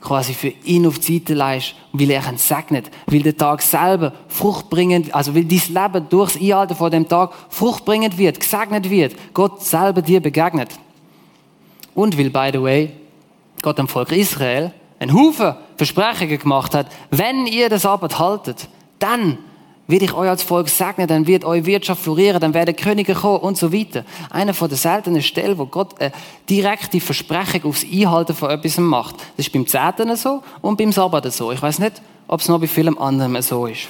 quasi 0.07 0.35
für 0.35 0.53
ihn 0.64 0.87
auf 0.87 0.99
die 0.99 1.19
Seite 1.19 1.35
leist, 1.35 1.75
weil 1.92 2.11
er 2.11 2.23
ihn 2.31 2.38
segnet, 2.38 2.90
weil 3.07 3.23
der 3.23 3.37
Tag 3.37 3.61
selber 3.62 4.12
fruchtbringend, 4.29 5.12
also 5.14 5.35
weil 5.35 5.45
dein 5.45 5.61
Leben 5.69 6.09
durchs 6.09 6.37
Einhalten 6.37 6.77
von 6.77 6.90
dem 6.90 7.09
Tag 7.09 7.33
fruchtbringend 7.49 8.16
wird, 8.16 8.38
gesegnet 8.38 8.88
wird, 8.88 9.16
Gott 9.35 9.64
selber 9.64 10.03
dir 10.03 10.21
begegnet. 10.21 10.71
Und 11.96 12.16
weil, 12.16 12.30
by 12.30 12.50
the 12.52 12.62
way, 12.62 12.92
Gott 13.62 13.78
dem 13.78 13.88
Volk 13.88 14.12
Israel 14.12 14.72
einen 15.00 15.14
Haufen 15.14 15.54
Versprechungen 15.76 16.38
gemacht 16.38 16.74
hat, 16.74 16.87
wenn 17.11 17.46
ihr 17.46 17.68
das 17.68 17.82
Sabbat 17.82 18.18
haltet, 18.18 18.68
dann 18.98 19.38
wird 19.88 20.02
ich 20.02 20.12
euch 20.12 20.28
als 20.28 20.42
Volk 20.42 20.68
segnen, 20.68 21.06
dann 21.06 21.26
wird 21.26 21.44
eure 21.44 21.64
Wirtschaft 21.64 22.02
florieren, 22.02 22.40
dann 22.40 22.54
werden 22.54 22.76
Könige 22.76 23.14
kommen 23.14 23.38
und 23.38 23.56
so 23.56 23.72
weiter. 23.72 24.04
Einer 24.30 24.52
von 24.52 24.68
den 24.68 24.76
seltenen 24.76 25.22
Stellen, 25.22 25.56
wo 25.56 25.66
Gott 25.66 25.98
eine 26.00 26.12
direkte 26.50 27.00
Versprechung 27.00 27.70
aufs 27.70 27.85
Einhalten 27.85 28.35
von 28.35 28.50
etwas 28.50 28.78
macht. 28.78 29.16
Das 29.37 29.46
ist 29.46 29.52
beim 29.52 29.66
Zehnten 29.66 30.14
so 30.16 30.42
und 30.61 30.76
beim 30.76 30.92
Sabbat 30.92 31.32
so. 31.32 31.50
Ich 31.50 31.62
weiß 31.62 31.78
nicht, 31.78 32.02
ob 32.28 32.40
es 32.40 32.48
noch 32.48 32.61
bei 32.61 32.66
vielem 32.66 32.98
anderen 32.98 33.40
so 33.42 33.66
ist. 33.66 33.88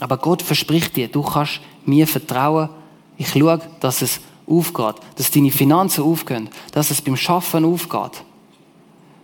Aber 0.00 0.16
Gott 0.16 0.42
verspricht 0.42 0.96
dir, 0.96 1.08
du 1.08 1.22
kannst 1.22 1.60
mir 1.84 2.06
vertrauen. 2.06 2.68
Ich 3.16 3.30
schaue, 3.30 3.60
dass 3.80 4.02
es 4.02 4.20
aufgeht, 4.48 4.96
dass 5.16 5.30
deine 5.30 5.50
Finanzen 5.50 6.04
aufgehen, 6.04 6.48
dass 6.72 6.90
es 6.90 7.02
beim 7.02 7.16
Schaffen 7.16 7.64
aufgeht. 7.64 8.22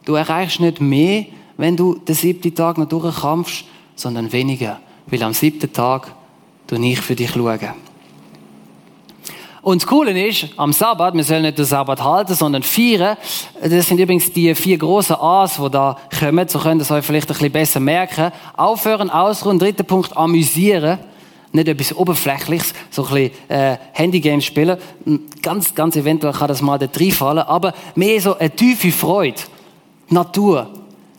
Du 0.04 0.14
erreichst 0.14 0.60
nicht 0.60 0.80
mehr, 0.80 1.26
wenn 1.56 1.76
du 1.76 1.94
den 1.94 2.14
siebten 2.14 2.54
Tag 2.54 2.78
noch 2.78 2.88
durchkämpfst, 2.88 3.64
sondern 3.94 4.32
weniger, 4.32 4.80
weil 5.06 5.22
am 5.22 5.32
siebten 5.32 5.72
Tag 5.72 6.14
du 6.66 6.78
nicht 6.78 7.02
für 7.02 7.14
dich 7.14 7.30
schauen. 7.30 7.74
Und 9.62 9.80
das 9.80 9.88
Coole 9.88 10.28
ist, 10.28 10.48
am 10.58 10.74
Sabbat, 10.74 11.14
wir 11.14 11.24
sollen 11.24 11.40
nicht 11.40 11.56
den 11.56 11.64
Sabbat 11.64 12.04
halten, 12.04 12.34
sondern 12.34 12.62
feiern. 12.62 13.16
Das 13.62 13.87
sind 13.87 13.98
übrigens 13.98 14.30
die 14.30 14.54
vier 14.54 14.76
großen 14.76 15.16
A's, 15.16 15.56
die 15.56 15.70
da 15.70 15.96
kommen. 16.20 16.46
So 16.48 16.58
könnt 16.58 16.82
ihr 16.82 16.82
es 16.82 16.90
euch 16.90 17.02
vielleicht 17.02 17.30
ein 17.30 17.34
bisschen 17.34 17.52
besser 17.52 17.80
merken. 17.80 18.30
Aufhören, 18.58 19.08
ausruhen. 19.08 19.58
Dritter 19.58 19.84
Punkt, 19.84 20.14
amüsieren 20.14 20.98
nicht 21.54 21.68
etwas 21.68 21.96
Oberflächliches, 21.96 22.74
so 22.90 23.06
ein 23.06 23.14
bisschen 23.14 23.48
äh, 23.48 23.76
Handygames 23.92 24.44
spielen. 24.44 24.76
Ganz, 25.40 25.74
ganz 25.74 25.96
eventuell 25.96 26.32
kann 26.32 26.48
das 26.48 26.60
mal 26.60 26.78
da 26.78 26.86
reinfallen, 26.92 27.44
aber 27.44 27.72
mehr 27.94 28.20
so 28.20 28.36
eine 28.36 28.50
tiefe 28.50 28.90
Freude. 28.90 29.40
Natur. 30.10 30.68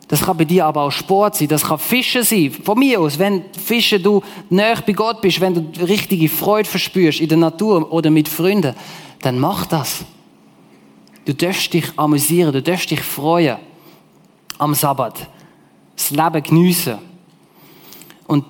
Das 0.07 0.21
kann 0.21 0.37
bei 0.37 0.45
dir 0.45 0.65
aber 0.65 0.83
auch 0.83 0.91
Sport 0.91 1.35
sein, 1.35 1.47
das 1.47 1.63
kann 1.63 1.79
Fischen 1.79 2.23
sein. 2.23 2.51
Von 2.51 2.77
mir 2.77 2.99
aus, 2.99 3.17
wenn 3.17 3.45
Fischen 3.53 4.03
du 4.03 4.21
näher 4.49 4.83
bei 4.85 4.93
Gott 4.93 5.21
bist, 5.21 5.41
wenn 5.41 5.53
du 5.53 5.83
richtige 5.83 6.29
Freude 6.29 6.69
verspürst 6.69 7.21
in 7.21 7.29
der 7.29 7.37
Natur 7.37 7.91
oder 7.91 8.11
mit 8.11 8.27
Freunden, 8.27 8.75
dann 9.21 9.39
mach 9.39 9.65
das. 9.65 10.05
Du 11.25 11.33
darfst 11.33 11.73
dich 11.73 11.85
amüsieren, 11.95 12.53
du 12.53 12.61
darfst 12.61 12.91
dich 12.91 13.01
freuen 13.01 13.57
am 14.59 14.75
Sabbat. 14.75 15.27
Das 15.95 16.11
Leben 16.11 16.43
geniessen. 16.43 16.99
Und 18.27 18.45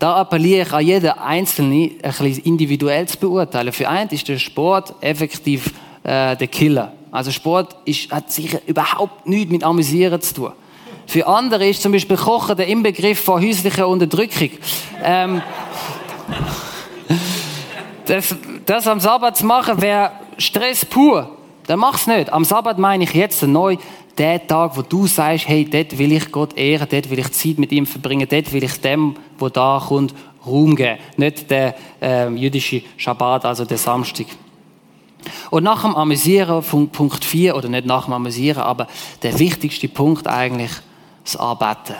da 0.00 0.16
appelliere 0.16 0.62
ich 0.62 0.72
an 0.72 0.84
jeden 0.84 1.10
Einzelnen, 1.10 1.90
ein 2.02 2.10
bisschen 2.10 2.38
individuell 2.44 3.06
zu 3.06 3.18
beurteilen. 3.18 3.70
Für 3.70 3.88
einen 3.88 4.08
ist 4.10 4.26
der 4.26 4.38
Sport 4.38 4.94
effektiv 5.02 5.74
äh, 6.02 6.34
der 6.36 6.46
Killer. 6.46 6.92
Also 7.12 7.30
Sport 7.30 7.76
ist, 7.84 8.10
hat 8.10 8.32
sicher 8.32 8.60
überhaupt 8.66 9.26
nichts 9.26 9.52
mit 9.52 9.62
Amüsieren 9.62 10.20
zu 10.22 10.34
tun. 10.34 10.52
Für 11.06 11.26
andere 11.26 11.68
ist 11.68 11.82
zum 11.82 11.92
Beispiel 11.92 12.16
Kochen 12.16 12.56
der 12.56 12.66
Inbegriff 12.68 13.22
von 13.22 13.42
häuslicher 13.42 13.86
Unterdrückung. 13.86 14.50
Ähm, 15.02 15.42
das, 18.06 18.34
das 18.64 18.86
am 18.86 19.00
Sabbat 19.00 19.36
zu 19.36 19.44
machen, 19.44 19.82
wäre 19.82 20.12
Stress 20.38 20.86
pur. 20.86 21.36
Dann 21.66 21.78
mach's 21.78 22.06
nicht. 22.06 22.32
Am 22.32 22.44
Sabbat 22.44 22.78
meine 22.78 23.04
ich 23.04 23.12
jetzt 23.12 23.42
neu 23.42 23.76
der 24.18 24.46
Tag, 24.46 24.76
wo 24.76 24.82
du 24.82 25.06
sagst, 25.06 25.48
hey, 25.48 25.64
dort 25.64 25.96
will 25.96 26.12
ich 26.12 26.30
Gott 26.30 26.56
ehren, 26.56 26.86
dort 26.90 27.10
will 27.10 27.18
ich 27.18 27.32
Zeit 27.32 27.58
mit 27.58 27.72
ihm 27.72 27.86
verbringen, 27.86 28.26
dort 28.28 28.52
will 28.52 28.64
ich 28.64 28.80
dem, 28.80 29.14
wo 29.38 29.48
da 29.48 29.82
kommt, 29.86 30.14
Ruhm 30.44 30.74
geben. 30.74 30.98
Nicht 31.16 31.50
der 31.50 31.74
äh, 32.00 32.28
jüdische 32.30 32.82
Schabbat, 32.96 33.44
also 33.44 33.64
der 33.64 33.78
Samstag. 33.78 34.26
Und 35.50 35.64
nach 35.64 35.82
dem 35.82 35.94
Amüsieren, 35.94 36.62
Punkt 36.62 37.24
4, 37.24 37.56
oder 37.56 37.68
nicht 37.68 37.86
nach 37.86 38.06
dem 38.06 38.14
Amüsieren, 38.14 38.62
aber 38.62 38.86
der 39.22 39.38
wichtigste 39.38 39.88
Punkt 39.88 40.26
eigentlich, 40.26 40.72
das 41.24 41.36
Arbeiten. 41.36 41.94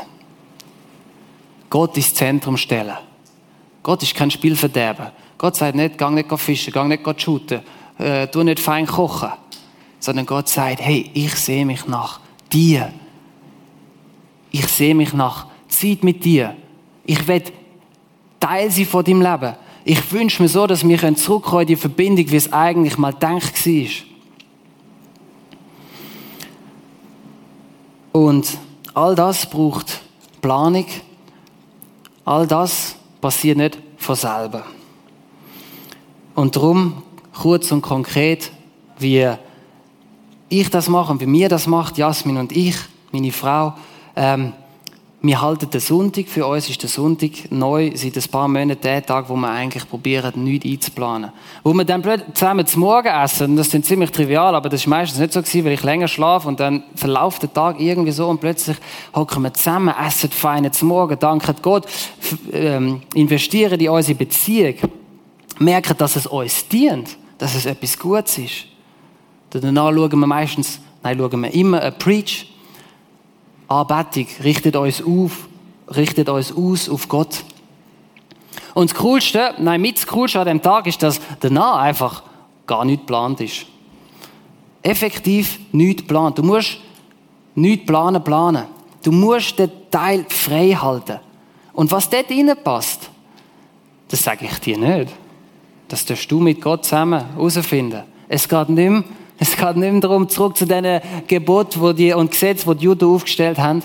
Gott 1.68 1.96
ins 1.96 2.14
Zentrum 2.14 2.56
stellen. 2.56 2.96
Gott 3.82 4.02
ist 4.02 4.14
kein 4.14 4.30
Spielverderber. 4.30 5.12
Gott 5.36 5.56
sagt 5.56 5.76
nicht, 5.76 5.98
geh 5.98 6.10
nicht 6.10 6.38
fischen, 6.38 6.72
geh 6.72 6.84
nicht 6.84 7.22
shooten, 7.22 7.60
äh, 7.98 8.26
tu 8.26 8.42
nicht 8.42 8.60
fein 8.60 8.86
kochen 8.86 9.30
sondern 10.00 10.26
Gott 10.26 10.48
sagt, 10.48 10.80
hey, 10.80 11.10
ich 11.14 11.34
sehe 11.36 11.64
mich 11.64 11.86
nach 11.86 12.20
dir. 12.52 12.92
Ich 14.50 14.66
sehe 14.66 14.94
mich 14.94 15.12
nach 15.12 15.46
Zeit 15.68 16.02
mit 16.02 16.24
dir. 16.24 16.56
Ich 17.04 17.28
will 17.28 17.44
Teil 18.40 18.70
sein 18.70 18.86
von 18.86 19.04
deinem 19.04 19.22
Leben. 19.22 19.54
Ich 19.84 20.12
wünsche 20.12 20.42
mir 20.42 20.48
so, 20.48 20.66
dass 20.66 20.86
wir 20.86 21.16
zurückkommen 21.16 21.62
in 21.62 21.66
die 21.68 21.76
Verbindung, 21.76 22.30
wie 22.30 22.36
es 22.36 22.52
eigentlich 22.52 22.98
mal 22.98 23.12
gedacht 23.12 23.66
war. 23.66 23.86
Und 28.12 28.58
all 28.94 29.14
das 29.14 29.48
braucht 29.48 30.00
Planung. 30.40 30.86
All 32.24 32.46
das 32.46 32.96
passiert 33.20 33.58
nicht 33.58 33.78
von 33.96 34.16
selber. 34.16 34.64
Und 36.34 36.56
darum, 36.56 37.02
kurz 37.32 37.70
und 37.72 37.82
konkret, 37.82 38.50
wie 38.98 39.26
ich 40.50 40.68
das 40.68 40.88
mache 40.88 41.12
und 41.12 41.20
wie 41.20 41.26
mir 41.26 41.48
das 41.48 41.66
macht, 41.66 41.96
Jasmin 41.96 42.36
und 42.36 42.52
ich, 42.52 42.76
meine 43.12 43.32
Frau, 43.32 43.72
ähm, 44.16 44.52
wir 45.22 45.42
halten 45.42 45.70
den 45.70 45.80
Sonntag, 45.80 46.28
für 46.28 46.46
uns 46.46 46.70
ist 46.70 46.82
der 46.82 46.88
Sonntag 46.88 47.30
neu 47.50 47.90
seit 47.94 48.16
ein 48.16 48.30
paar 48.30 48.48
Monaten 48.48 48.80
der 48.80 49.04
Tag, 49.04 49.28
wo 49.28 49.36
wir 49.36 49.50
eigentlich 49.50 49.86
probieren, 49.86 50.32
nichts 50.42 50.64
einzuplanen. 50.66 51.30
Wo 51.62 51.74
wir 51.74 51.84
dann 51.84 52.02
zusammen 52.32 52.66
zum 52.66 52.80
Morgen 52.80 53.08
essen, 53.08 53.50
und 53.50 53.56
das 53.56 53.72
ist 53.72 53.84
ziemlich 53.84 54.10
trivial, 54.12 54.54
aber 54.54 54.70
das 54.70 54.80
ist 54.80 54.86
meistens 54.86 55.20
nicht 55.20 55.34
so 55.34 55.42
gewesen, 55.42 55.64
weil 55.66 55.72
ich 55.72 55.82
länger 55.82 56.08
schlafe 56.08 56.48
und 56.48 56.58
dann 56.58 56.84
verläuft 56.94 57.42
der 57.42 57.52
Tag 57.52 57.78
irgendwie 57.78 58.12
so 58.12 58.28
und 58.28 58.40
plötzlich 58.40 58.78
hocken 59.14 59.42
wir 59.42 59.52
zusammen, 59.52 59.94
essen 59.94 60.30
feine 60.30 60.70
zum 60.70 60.88
Morgen, 60.88 61.18
danken 61.18 61.54
Gott, 61.60 61.86
ähm, 62.50 63.02
investieren 63.14 63.78
in 63.78 63.90
unsere 63.90 64.16
Beziehung, 64.16 64.76
merken, 65.58 65.96
dass 65.98 66.16
es 66.16 66.26
uns 66.26 66.66
dient, 66.66 67.18
dass 67.36 67.54
es 67.54 67.66
etwas 67.66 67.98
Gutes 67.98 68.38
ist. 68.38 68.69
Danach 69.50 69.92
schauen 69.92 70.20
wir 70.20 70.26
meistens, 70.26 70.80
nein, 71.02 71.18
schauen 71.18 71.40
wir 71.40 71.52
immer 71.52 71.82
ein 71.82 71.98
Preach, 71.98 72.46
Anbetung, 73.68 74.26
richtet 74.42 74.76
uns 74.76 75.02
auf, 75.02 75.48
richtet 75.88 76.28
uns 76.28 76.52
aus 76.52 76.88
auf 76.88 77.08
Gott. 77.08 77.44
Und 78.74 78.90
das 78.90 78.98
Coolste, 78.98 79.54
nein, 79.58 79.80
mit 79.80 79.96
das 79.96 80.06
Coolste 80.06 80.40
an 80.40 80.46
dem 80.46 80.62
Tag 80.62 80.86
ist, 80.86 81.02
dass 81.02 81.20
danach 81.40 81.78
einfach 81.78 82.22
gar 82.66 82.84
nichts 82.84 83.02
geplant 83.02 83.40
ist. 83.40 83.66
Effektiv 84.82 85.58
nichts 85.72 86.02
geplant. 86.02 86.38
Du 86.38 86.42
musst 86.42 86.78
nichts 87.54 87.86
planen, 87.86 88.22
planen. 88.22 88.64
Du 89.02 89.12
musst 89.12 89.58
den 89.58 89.70
Teil 89.90 90.24
frei 90.28 90.70
halten. 90.72 91.18
Und 91.72 91.90
was 91.90 92.08
dort 92.08 92.28
passt, 92.64 93.10
das 94.08 94.22
sage 94.22 94.46
ich 94.46 94.58
dir 94.58 94.78
nicht. 94.78 95.12
Das 95.88 96.04
darfst 96.04 96.30
du 96.30 96.40
mit 96.40 96.60
Gott 96.60 96.84
zusammen 96.84 97.24
herausfinden. 97.34 98.02
Es 98.28 98.48
geht 98.48 98.68
nicht 98.68 98.90
mehr 98.90 99.04
es 99.40 99.57
geht 99.57 99.76
nicht 99.76 99.90
mehr 99.90 100.00
darum, 100.03 100.29
zurück 100.29 100.57
zu 100.57 100.66
diesen 100.66 101.00
Geboten 101.26 101.81
wo 101.81 101.92
die, 101.92 102.12
und 102.12 102.31
Gesetzen, 102.31 102.70
die 102.70 102.79
die 102.79 102.85
Juden 102.85 103.09
aufgestellt 103.09 103.59
haben, 103.59 103.83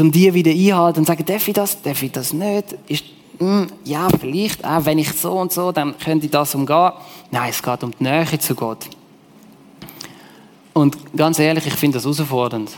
um 0.00 0.10
die 0.10 0.32
wieder 0.32 0.50
einhalten 0.50 1.00
und 1.00 1.04
sagen, 1.06 1.24
darf 1.26 1.46
ich 1.46 1.54
das, 1.54 1.80
darf 1.82 2.02
ich 2.02 2.10
das 2.10 2.32
nicht? 2.32 2.74
Ist, 2.88 3.04
hm, 3.38 3.66
ja, 3.84 4.08
vielleicht, 4.18 4.64
auch 4.64 4.86
wenn 4.86 4.98
ich 4.98 5.12
so 5.12 5.32
und 5.32 5.52
so, 5.52 5.72
dann 5.72 5.96
könnte 5.98 6.24
ich 6.24 6.32
das 6.32 6.54
umgehen. 6.54 6.92
Nein, 7.30 7.50
es 7.50 7.62
geht 7.62 7.84
um 7.84 7.90
die 7.90 8.02
Nähe 8.02 8.38
zu 8.38 8.54
Gott. 8.54 8.88
Und 10.72 10.96
ganz 11.14 11.38
ehrlich, 11.38 11.66
ich 11.66 11.74
finde 11.74 11.98
das 11.98 12.04
herausfordernd. 12.04 12.70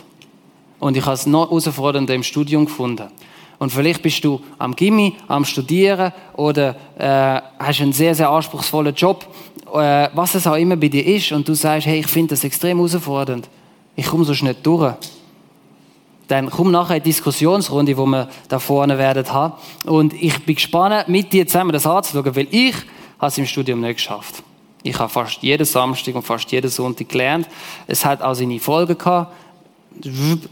Und 0.81 0.97
ich 0.97 1.05
habe 1.05 1.15
es 1.15 1.27
noch 1.27 1.49
herausfordernder 1.49 2.15
im 2.15 2.25
Studium 2.25 2.65
gefunden. 2.65 3.09
Und 3.59 3.71
vielleicht 3.73 4.03
bist 4.03 4.23
du 4.25 4.41
am 4.59 4.77
Gimmi, 4.77 5.17
am 5.29 5.45
Studieren 5.45 6.13
oder 6.35 6.77
äh, 6.99 7.41
hast 7.59 7.81
einen 7.81 7.93
sehr, 7.93 8.15
sehr 8.15 8.29
anspruchsvollen 8.29 8.95
Job 8.95 9.27
äh, 9.73 10.09
was 10.15 10.35
es 10.35 10.47
auch 10.47 10.55
immer 10.55 10.77
bei 10.77 10.89
dir 10.89 11.05
ist, 11.05 11.33
und 11.33 11.47
du 11.49 11.55
sagst, 11.55 11.87
hey, 11.87 12.01
ich 12.01 12.07
finde 12.07 12.31
das 12.31 12.45
extrem 12.45 12.79
herausfordernd, 12.79 13.49
ich 13.95 14.07
komme 14.07 14.25
so 14.25 14.35
schnell 14.35 14.57
durch, 14.63 14.95
dann 16.29 16.51
komm 16.51 16.71
nachher 16.71 16.97
in 16.97 17.03
die 17.03 17.11
Diskussionsrunde, 17.11 17.95
die 17.95 17.99
wir 17.99 18.29
da 18.49 18.59
vorne 18.59 18.99
werden 18.99 19.33
haben. 19.33 19.55
Und 19.85 20.13
ich 20.13 20.45
bin 20.45 20.57
gespannt, 20.57 21.09
mit 21.09 21.33
dir 21.33 21.47
zusammen 21.47 21.73
das 21.73 21.87
anzuschauen, 21.87 22.35
weil 22.35 22.49
ich 22.51 22.75
habe 23.19 23.29
es 23.29 23.39
im 23.39 23.47
Studium 23.47 23.81
nicht 23.81 23.97
geschafft. 23.97 24.43
Ich 24.83 24.99
habe 24.99 25.09
fast 25.09 25.43
jeden 25.43 25.65
Samstag 25.65 26.15
und 26.15 26.23
fast 26.23 26.51
jeden 26.51 26.71
Sonntag 26.71 27.09
gelernt. 27.09 27.49
Es 27.87 28.05
hat 28.05 28.23
auch 28.23 28.35
seine 28.35 28.59
Folgen 28.59 28.99
gehabt. 28.99 29.33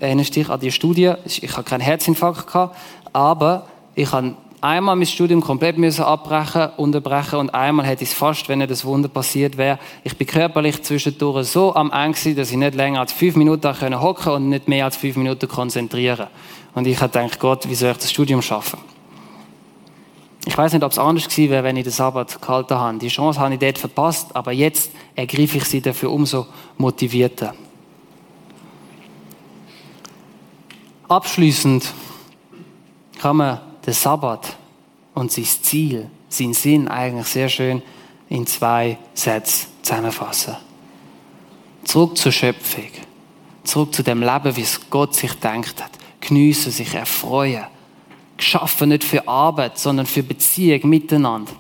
Erinnerst 0.00 0.36
dich 0.36 0.48
an 0.48 0.60
die 0.60 0.72
Studie? 0.72 1.12
Ich 1.24 1.52
habe 1.52 1.64
keinen 1.64 1.80
Herzinfarkt 1.80 2.46
gehabt, 2.46 2.76
aber 3.12 3.66
ich 3.94 4.10
habe 4.12 4.34
einmal 4.60 4.96
mein 4.96 5.06
Studium 5.06 5.42
komplett 5.42 5.76
müssen 5.76 6.02
abbrechen, 6.04 6.70
unterbrechen 6.78 7.38
und 7.38 7.50
einmal 7.50 7.86
hätte 7.86 8.02
ich 8.02 8.10
es 8.10 8.14
fast, 8.14 8.48
wenn 8.48 8.58
nicht 8.58 8.70
das 8.70 8.84
Wunder 8.84 9.08
passiert 9.08 9.58
wäre. 9.58 9.78
Ich 10.02 10.16
bin 10.16 10.26
körperlich 10.26 10.82
zwischendurch 10.82 11.48
so 11.48 11.74
am 11.74 11.92
Ende 11.92 12.34
dass 12.34 12.50
ich 12.50 12.56
nicht 12.56 12.74
länger 12.74 13.00
als 13.00 13.12
fünf 13.12 13.36
Minuten 13.36 13.68
hocken 13.68 14.24
konnte 14.24 14.32
und 14.32 14.48
nicht 14.48 14.66
mehr 14.66 14.86
als 14.86 14.96
fünf 14.96 15.16
Minuten 15.16 15.46
konzentrieren. 15.48 16.28
Und 16.74 16.86
ich 16.86 17.00
habe 17.00 17.12
gedacht, 17.12 17.38
Gott, 17.38 17.68
wie 17.68 17.74
soll 17.74 17.90
ich 17.90 17.98
das 17.98 18.10
Studium 18.10 18.40
schaffen? 18.40 18.78
Ich 20.46 20.56
weiß 20.56 20.72
nicht, 20.72 20.82
ob 20.82 20.92
es 20.92 20.98
anders 20.98 21.28
gewesen 21.28 21.50
wäre, 21.50 21.64
wenn 21.64 21.76
ich 21.76 21.84
den 21.84 21.92
Sabbat 21.92 22.40
gehalten 22.40 22.74
habe. 22.74 22.98
Die 22.98 23.08
Chance 23.08 23.40
habe 23.40 23.54
ich 23.54 23.60
dort 23.60 23.78
verpasst, 23.78 24.34
aber 24.34 24.52
jetzt 24.52 24.90
ergreife 25.14 25.58
ich 25.58 25.64
sie 25.64 25.80
dafür 25.80 26.10
umso 26.10 26.46
motivierter. 26.76 27.54
Abschließend 31.14 31.94
kann 33.20 33.36
man 33.36 33.60
den 33.86 33.94
Sabbat 33.94 34.56
und 35.14 35.30
sein 35.30 35.44
Ziel, 35.44 36.10
sein 36.28 36.52
Sinn 36.54 36.88
eigentlich 36.88 37.28
sehr 37.28 37.48
schön 37.48 37.82
in 38.28 38.48
zwei 38.48 38.98
Sätzen 39.14 39.68
zusammenfassen. 39.82 40.56
Zurück 41.84 42.18
zur 42.18 42.32
Schöpfung. 42.32 42.90
Zurück 43.62 43.94
zu 43.94 44.02
dem 44.02 44.22
Leben, 44.22 44.56
wie 44.56 44.62
es 44.62 44.90
Gott 44.90 45.14
sich 45.14 45.32
denkt 45.34 45.80
hat. 45.80 45.92
Geniessen, 46.18 46.72
sich 46.72 46.92
erfreuen. 46.92 47.66
Geschaffen 48.36 48.88
nicht 48.88 49.04
für 49.04 49.28
Arbeit, 49.28 49.78
sondern 49.78 50.06
für 50.06 50.24
Beziehung 50.24 50.88
miteinander. 50.88 51.52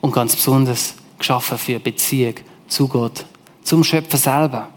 Und 0.00 0.12
ganz 0.12 0.34
besonders 0.34 0.96
geschaffen 1.16 1.58
für 1.58 1.78
Beziehung 1.78 2.34
zu 2.66 2.88
Gott, 2.88 3.24
zum 3.62 3.84
Schöpfer 3.84 4.16
selber. 4.18 4.68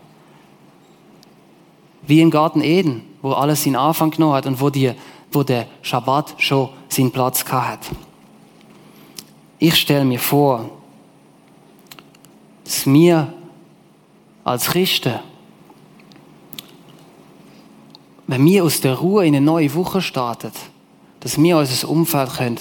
Wie 2.06 2.22
im 2.22 2.32
Garten 2.32 2.62
Eden, 2.62 3.04
wo 3.22 3.32
alles 3.32 3.64
seinen 3.64 3.76
Anfang 3.76 4.12
genommen 4.12 4.34
hat 4.34 4.46
und 4.46 4.60
wo 4.60 4.70
die 4.70 4.94
wo 5.34 5.44
der 5.44 5.68
Schabbat 5.82 6.36
schon 6.38 6.70
seinen 6.88 7.12
Platz 7.12 7.44
hat. 7.46 7.80
Ich 9.60 9.76
stelle 9.76 10.06
mir 10.06 10.20
vor, 10.20 10.70
dass 12.64 12.86
wir 12.86 13.34
als 14.44 14.66
Christen, 14.66 15.20
wenn 18.28 18.46
wir 18.46 18.64
aus 18.64 18.82
der 18.82 18.96
Ruhe 18.96 19.26
in 19.26 19.36
eine 19.36 19.46
neue 19.46 19.74
Woche 19.74 20.02
starten, 20.02 20.52
dass 21.20 21.42
wir 21.42 21.58
unser 21.58 21.90
Umfeld 21.90 22.34
können 22.34 22.60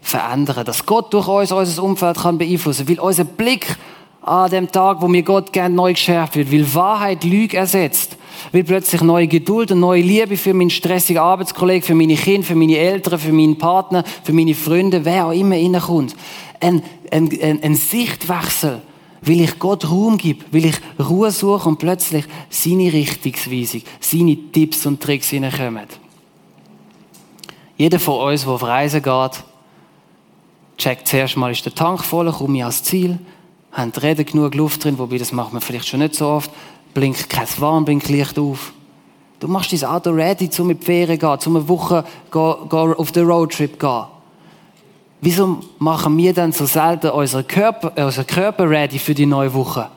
verändern 0.00 0.64
dass 0.64 0.86
Gott 0.86 1.12
durch 1.12 1.28
uns 1.28 1.52
unser 1.52 1.82
Umfeld 1.82 2.16
kann 2.16 2.38
beeinflussen 2.38 2.88
weil 2.88 2.98
unser 2.98 3.24
Blick 3.24 3.76
an 4.22 4.50
dem 4.50 4.72
Tag, 4.72 5.02
wo 5.02 5.08
mir 5.08 5.22
Gott 5.22 5.52
gern 5.52 5.74
neu 5.74 5.92
geschärft 5.92 6.34
wird, 6.36 6.50
weil 6.50 6.74
Wahrheit 6.74 7.24
Lüge 7.24 7.58
ersetzt, 7.58 8.16
weil 8.52 8.64
plötzlich 8.64 9.02
neue 9.02 9.26
Geduld 9.26 9.72
und 9.72 9.80
neue 9.80 10.02
Liebe 10.02 10.36
für 10.36 10.54
meinen 10.54 10.70
stressigen 10.70 11.22
Arbeitskollegen, 11.22 11.82
für 11.82 11.94
meine 11.94 12.14
Kinder, 12.14 12.46
für 12.46 12.54
meine 12.54 12.76
Eltern, 12.76 13.18
für 13.18 13.32
meinen 13.32 13.58
Partner, 13.58 14.04
für 14.22 14.32
meine 14.32 14.54
Freunde, 14.54 15.04
wer 15.04 15.26
auch 15.26 15.32
immer 15.32 15.56
reinkommt. 15.56 16.16
Ein, 16.60 16.82
ein, 17.10 17.30
ein, 17.42 17.62
ein 17.62 17.74
Sichtwechsel, 17.74 18.82
weil 19.22 19.40
ich 19.40 19.58
Gott 19.58 19.88
Raum 19.90 20.16
gebe, 20.18 20.44
weil 20.50 20.66
ich 20.66 20.76
Ruhe 20.98 21.30
suche 21.30 21.68
und 21.68 21.78
plötzlich 21.78 22.24
seine 22.48 22.92
Richtungsweisung, 22.92 23.82
seine 24.00 24.36
Tipps 24.52 24.86
und 24.86 25.00
Tricks 25.00 25.30
hineinkommen. 25.30 25.86
Jeder 27.76 27.98
von 27.98 28.28
uns, 28.28 28.42
der 28.42 28.52
auf 28.52 28.62
Reisen 28.62 29.02
geht, 29.02 29.44
checkt 30.76 31.08
zuerst 31.08 31.36
mal, 31.36 31.50
ist 31.50 31.64
der 31.64 31.74
Tank 31.74 32.04
voll, 32.04 32.30
komme 32.32 32.58
ich 32.58 32.62
ans 32.62 32.82
Ziel, 32.82 33.18
haben 33.72 33.92
Reden 33.92 34.26
genug 34.26 34.54
Luft 34.54 34.84
drin, 34.84 34.98
wobei 34.98 35.18
das 35.18 35.32
macht 35.32 35.52
man 35.52 35.62
vielleicht 35.62 35.88
schon 35.88 36.00
nicht 36.00 36.14
so 36.14 36.26
oft, 36.26 36.50
blinkt 36.94 37.28
kein 37.28 37.46
Warnblinklicht 37.58 38.38
auf. 38.38 38.72
Du 39.38 39.48
machst 39.48 39.72
dein 39.72 39.84
Auto 39.84 40.10
ready, 40.10 40.50
um 40.58 40.70
in 40.70 40.78
die 40.78 40.84
Ferien 40.84 41.18
zu 41.18 41.26
gehen, 41.26 41.46
um 41.46 41.56
eine 41.56 41.68
Woche 41.68 42.04
auf 42.32 43.12
den 43.12 43.26
Roadtrip 43.26 43.72
zu 43.72 43.78
gehen. 43.78 44.04
Wieso 45.22 45.60
machen 45.78 46.16
wir 46.16 46.32
dann 46.32 46.52
so 46.52 46.64
selten 46.64 47.10
unseren 47.10 47.46
Körper, 47.46 47.92
äh, 47.94 48.04
unseren 48.04 48.26
Körper 48.26 48.68
ready 48.68 48.98
für 48.98 49.14
die 49.14 49.26
neue 49.26 49.52
Woche? 49.52 49.88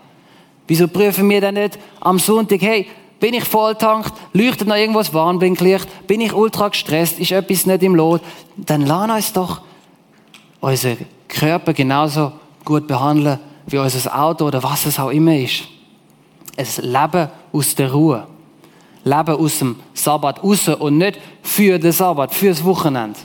Wieso 0.68 0.88
prüfen 0.88 1.30
wir 1.30 1.42
dann 1.42 1.56
nicht 1.56 1.80
am 2.02 2.20
Sonntag, 2.20 2.62
hey, 2.62 2.88
bin 3.20 3.34
ich 3.34 3.46
volltankt, 3.46 4.14
leuchtet 4.34 4.68
noch 4.68 4.76
irgendwas 4.76 5.14
Warnblinklicht, 5.14 6.08
bin 6.08 6.20
ich 6.20 6.34
ultra 6.34 6.68
gestresst, 6.68 7.20
ist 7.20 7.32
etwas 7.32 7.66
nicht 7.66 7.84
im 7.84 7.96
Lot? 7.96 8.22
Dann 8.58 8.86
lass 8.86 9.10
uns 9.10 9.34
doch 9.34 9.62
unseren 10.60 10.98
Körper 11.28 11.74
genauso 11.74 12.34
gut 12.66 12.88
behandeln 12.88 13.40
wie 13.66 13.78
unser 13.78 14.20
Auto 14.20 14.46
oder 14.46 14.62
was 14.62 14.86
es 14.86 15.00
auch 15.00 15.10
immer 15.10 15.38
ist. 15.38 15.64
Ein 16.56 16.68
Leben 16.82 17.30
aus 17.52 17.76
der 17.76 17.92
Ruhe. 17.92 18.28
Leben 19.04 19.36
aus 19.36 19.60
dem 19.60 19.76
Sabbat 19.94 20.44
raus 20.44 20.68
und 20.68 20.98
nicht 20.98 21.20
für 21.42 21.78
den 21.78 21.92
Sabbat, 21.92 22.34
für 22.34 22.50
das 22.50 22.64
Wochenende. 22.64 23.20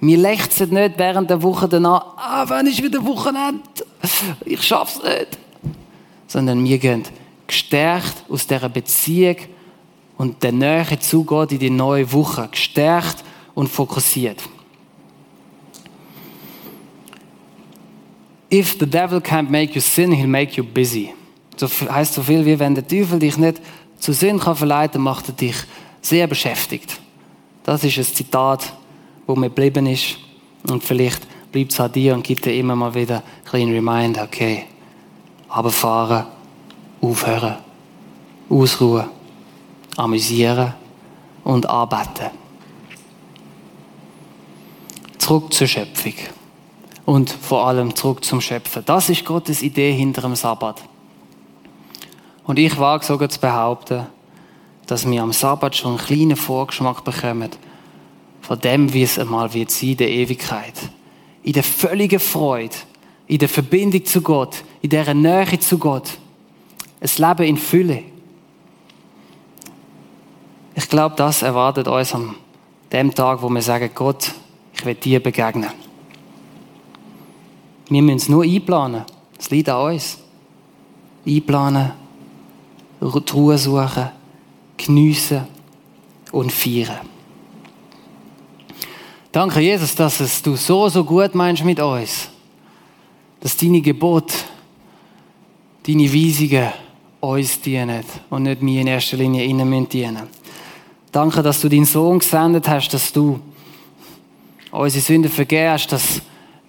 Wir 0.00 0.18
lechzen 0.18 0.70
nicht 0.70 0.98
während 0.98 1.30
der 1.30 1.42
Woche 1.42 1.68
danach, 1.68 2.16
ah, 2.16 2.44
wann 2.46 2.66
ist 2.66 2.82
wieder 2.82 3.04
Wochenende? 3.04 3.62
Ich 4.44 4.62
schaff's 4.62 5.02
nicht. 5.02 5.38
Sondern 6.26 6.64
wir 6.64 6.78
gehen 6.78 7.04
gestärkt 7.46 8.24
aus 8.28 8.46
dieser 8.46 8.68
Beziehung 8.68 9.36
und 10.18 10.42
der 10.42 10.52
Nähe 10.52 10.98
zu 10.98 11.24
Gott 11.24 11.52
in 11.52 11.58
die 11.58 11.70
neue 11.70 12.10
Woche. 12.12 12.48
Gestärkt 12.50 13.24
und 13.54 13.68
fokussiert. 13.68 14.42
If 18.52 18.76
the 18.78 18.86
devil 18.86 19.18
can't 19.18 19.50
make 19.50 19.74
you 19.74 19.80
sin, 19.80 20.12
he'll 20.12 20.28
make 20.28 20.56
you 20.56 20.64
busy. 20.64 21.12
So 21.56 21.68
heißt 21.68 22.14
so 22.14 22.22
viel 22.22 22.44
wie 22.44 22.58
wenn 22.58 22.74
der 22.74 22.86
Teufel 22.86 23.18
dich 23.18 23.36
nicht 23.36 23.60
zu 23.98 24.12
Sinn 24.12 24.38
kann 24.38 24.56
verleiten, 24.56 25.00
macht 25.00 25.28
er 25.28 25.34
dich 25.34 25.56
sehr 26.00 26.26
beschäftigt. 26.26 27.00
Das 27.62 27.84
ist 27.84 27.96
ein 27.96 28.04
Zitat, 28.04 28.72
wo 29.26 29.34
mir 29.34 29.48
geblieben 29.48 29.86
ist 29.86 30.18
und 30.68 30.82
vielleicht 30.82 31.26
bleibt 31.52 31.72
es 31.72 31.80
an 31.80 31.92
dir 31.92 32.14
und 32.14 32.24
gibt 32.24 32.44
dir 32.44 32.54
immer 32.54 32.76
mal 32.76 32.94
wieder 32.94 33.18
ein 33.18 33.48
kleinen 33.48 33.72
Reminder, 33.72 34.24
okay, 34.24 34.64
runterfahren, 35.54 36.26
aufhören, 37.00 37.56
ausruhen, 38.50 39.04
amüsieren, 39.96 40.74
und 41.44 41.68
anbeten. 41.68 42.30
Zurück 45.18 45.52
zur 45.52 45.66
Schöpfung. 45.66 46.14
Und 47.04 47.30
vor 47.30 47.66
allem 47.66 47.94
zurück 47.94 48.24
zum 48.24 48.40
Schöpfen. 48.40 48.82
Das 48.86 49.10
ist 49.10 49.24
Gottes 49.24 49.62
Idee 49.62 49.92
hinter 49.92 50.22
dem 50.22 50.34
Sabbat. 50.34 50.82
Und 52.44 52.58
ich 52.58 52.78
wage 52.78 53.04
sogar 53.04 53.28
zu 53.28 53.40
behaupten, 53.40 54.06
dass 54.86 55.08
wir 55.08 55.22
am 55.22 55.32
Sabbat 55.32 55.76
schon 55.76 55.92
einen 55.96 56.06
kleinen 56.06 56.36
Vorgeschmack 56.36 57.04
bekommen 57.04 57.50
von 58.42 58.60
dem, 58.60 58.92
wie 58.92 59.02
es 59.02 59.18
einmal 59.18 59.52
wird 59.54 59.70
sein 59.70 59.90
in 59.90 59.96
der 59.96 60.10
Ewigkeit. 60.10 60.74
In 61.42 61.54
der 61.54 61.62
völligen 61.62 62.20
Freude, 62.20 62.74
in 63.26 63.38
der 63.38 63.48
Verbindung 63.48 64.04
zu 64.04 64.20
Gott, 64.20 64.62
in 64.82 64.90
der 64.90 65.14
Nähe 65.14 65.58
zu 65.58 65.78
Gott. 65.78 66.18
Ein 67.00 67.10
Leben 67.16 67.48
in 67.48 67.56
Fülle. 67.56 68.02
Ich 70.74 70.88
glaube, 70.88 71.14
das 71.16 71.42
erwartet 71.42 71.88
uns 71.88 72.14
an 72.14 72.34
dem 72.92 73.14
Tag, 73.14 73.40
wo 73.40 73.48
wir 73.48 73.62
sagen, 73.62 73.90
Gott, 73.94 74.32
ich 74.74 74.84
will 74.84 74.94
dir 74.94 75.22
begegnen. 75.22 75.70
Wir 77.88 78.02
müssen 78.02 78.16
es 78.16 78.28
nur 78.28 78.44
einplanen. 78.44 79.04
Es 79.38 79.50
liegt 79.50 79.68
an 79.68 79.92
uns. 79.92 80.18
Einplanen, 81.26 81.92
die 83.10 83.32
Ruhe 83.32 83.58
suchen, 83.58 84.08
geniessen 84.76 85.46
und 86.32 86.52
feiern. 86.52 87.00
Danke, 89.30 89.60
Jesus, 89.60 89.94
dass 89.94 90.20
es 90.20 90.42
du 90.42 90.56
so, 90.56 90.88
so 90.88 91.04
gut 91.04 91.34
meinst 91.34 91.64
mit 91.64 91.80
uns. 91.80 92.28
Dass 93.40 93.56
deine 93.56 93.80
Gebote, 93.80 94.34
deine 95.86 96.12
Weisungen 96.12 96.72
uns 97.20 97.60
dienen 97.60 98.04
und 98.30 98.44
nicht 98.44 98.62
mir 98.62 98.80
in 98.80 98.86
erster 98.86 99.16
Linie 99.16 99.44
ihnen 99.44 99.88
dienen. 99.88 100.28
Danke, 101.10 101.42
dass 101.42 101.60
du 101.60 101.68
deinen 101.68 101.84
Sohn 101.84 102.18
gesendet 102.18 102.68
hast, 102.68 102.90
dass 102.90 103.12
du 103.12 103.40
unsere 104.70 105.02
Sünden 105.02 105.30
vergehst, 105.30 105.92
dass 105.92 106.20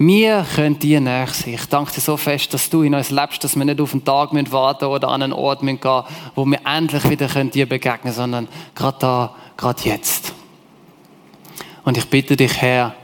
wir 0.08 0.46
können 0.56 0.80
dir 0.80 1.00
näher 1.00 1.28
sein. 1.28 1.54
Ich 1.54 1.66
danke 1.66 1.92
dir 1.94 2.02
so 2.02 2.18
fest, 2.18 2.54
dass 2.54 2.70
du 2.70 2.84
in 2.84 2.94
uns 2.94 3.12
lebst, 3.12 3.44
dass 3.44 3.56
wir 3.56 3.66
nicht 3.66 3.80
auf 3.80 3.94
einen 3.94 4.04
Tag 4.04 4.32
warten 4.52 4.86
oder 4.86 5.10
an 5.10 5.24
einen 5.24 5.34
Ort 5.34 5.62
gehen 5.62 5.80
müssen, 5.82 6.04
wo 6.36 6.46
wir 6.46 6.60
endlich 6.66 7.10
wieder 7.10 7.28
dir 7.28 7.68
begegnen 7.68 8.02
können, 8.02 8.14
sondern 8.14 8.48
gerade 8.74 8.98
da, 9.00 9.36
gerade 9.58 9.82
jetzt. 9.84 10.34
Und 11.84 11.98
ich 11.98 12.10
bitte 12.10 12.36
dich, 12.36 12.62
Herr, 12.62 12.96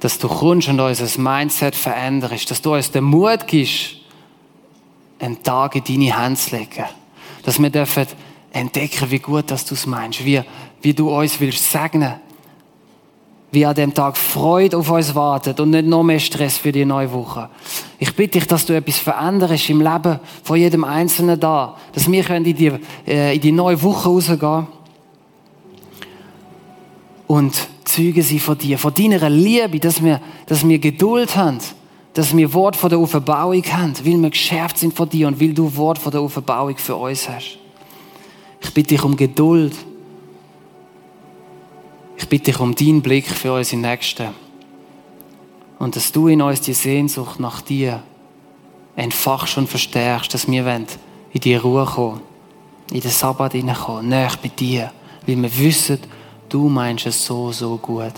dass 0.00 0.18
du 0.18 0.28
kommst 0.28 0.68
und 0.68 0.80
unser 0.80 1.20
Mindset 1.20 1.74
veränderst, 1.74 2.50
dass 2.50 2.62
du 2.62 2.74
uns 2.74 2.90
den 2.90 3.04
Mut 3.04 3.46
gibst, 3.46 3.96
einen 5.18 5.42
Tag 5.42 5.74
in 5.74 5.84
deine 5.84 6.22
Hände 6.22 6.38
zu 6.38 6.56
legen. 6.56 6.84
Dass 7.42 7.60
wir 7.60 7.70
dürfen 7.70 8.06
entdecken, 8.52 9.10
wie 9.10 9.18
gut 9.18 9.50
dass 9.50 9.64
du 9.64 9.74
es 9.74 9.86
meinst, 9.86 10.24
wie, 10.24 10.40
wie 10.82 10.94
du 10.94 11.10
uns 11.10 11.40
willst 11.40 11.70
segnen 11.70 12.14
wie 13.50 13.64
an 13.64 13.74
dem 13.74 13.94
Tag 13.94 14.16
Freude 14.16 14.76
auf 14.76 14.90
uns 14.90 15.14
wartet 15.14 15.58
und 15.60 15.70
nicht 15.70 15.86
noch 15.86 16.02
mehr 16.02 16.18
Stress 16.18 16.58
für 16.58 16.72
die 16.72 16.84
neue 16.84 17.10
Woche. 17.12 17.48
Ich 17.98 18.14
bitte 18.14 18.38
dich, 18.38 18.46
dass 18.46 18.66
du 18.66 18.74
etwas 18.74 18.98
veränderst 18.98 19.70
im 19.70 19.80
Leben 19.80 20.20
von 20.42 20.58
jedem 20.58 20.84
Einzelnen 20.84 21.40
da, 21.40 21.76
dass 21.92 22.10
wir 22.10 22.30
in 22.30 22.44
die, 22.44 22.72
äh, 23.06 23.34
in 23.34 23.40
die 23.40 23.52
neue 23.52 23.82
Woche 23.82 24.08
rausgehen 24.08 24.66
und 27.26 27.68
Zeugen 27.84 28.22
sind 28.22 28.42
von 28.42 28.58
dir, 28.58 28.78
von 28.78 28.92
deiner 28.92 29.30
Liebe, 29.30 29.80
dass 29.80 30.02
wir, 30.02 30.20
dass 30.46 30.66
wir 30.66 30.78
Geduld 30.78 31.34
haben, 31.36 31.58
dass 32.12 32.36
wir 32.36 32.52
Wort 32.52 32.76
von 32.76 32.90
der 32.90 33.00
Offenbauung 33.00 33.62
haben, 33.64 33.94
weil 34.04 34.20
wir 34.20 34.30
geschärft 34.30 34.78
sind 34.78 34.94
von 34.94 35.08
dir 35.08 35.26
und 35.26 35.40
weil 35.40 35.54
du 35.54 35.74
Wort 35.76 35.98
von 35.98 36.12
der 36.12 36.22
Offenbauung 36.22 36.76
für 36.76 36.96
uns 36.96 37.28
hast. 37.28 37.58
Ich 38.60 38.74
bitte 38.74 38.88
dich 38.94 39.04
um 39.04 39.16
Geduld 39.16 39.74
ich 42.18 42.28
bitte 42.28 42.50
dich 42.50 42.60
um 42.60 42.74
deinen 42.74 43.00
Blick 43.00 43.26
für 43.26 43.52
unsere 43.52 43.80
Nächsten. 43.80 44.28
Und 45.78 45.94
dass 45.94 46.10
du 46.10 46.26
in 46.26 46.42
uns 46.42 46.60
die 46.60 46.74
Sehnsucht 46.74 47.38
nach 47.38 47.60
dir 47.60 48.02
entfachst 48.96 49.56
und 49.56 49.68
verstärkst, 49.68 50.34
dass 50.34 50.50
wir 50.50 50.66
in 50.66 50.86
die 51.40 51.54
Ruhe 51.54 51.84
kommen, 51.84 52.20
in 52.90 53.00
den 53.00 53.10
Sabbat 53.10 53.52
hineinkommen, 53.52 54.08
näher 54.08 54.32
bei 54.42 54.48
dir, 54.48 54.90
weil 55.26 55.40
wir 55.40 55.58
wissen, 55.58 56.00
du 56.48 56.68
meinst 56.68 57.06
es 57.06 57.24
so, 57.24 57.52
so 57.52 57.76
gut. 57.76 58.14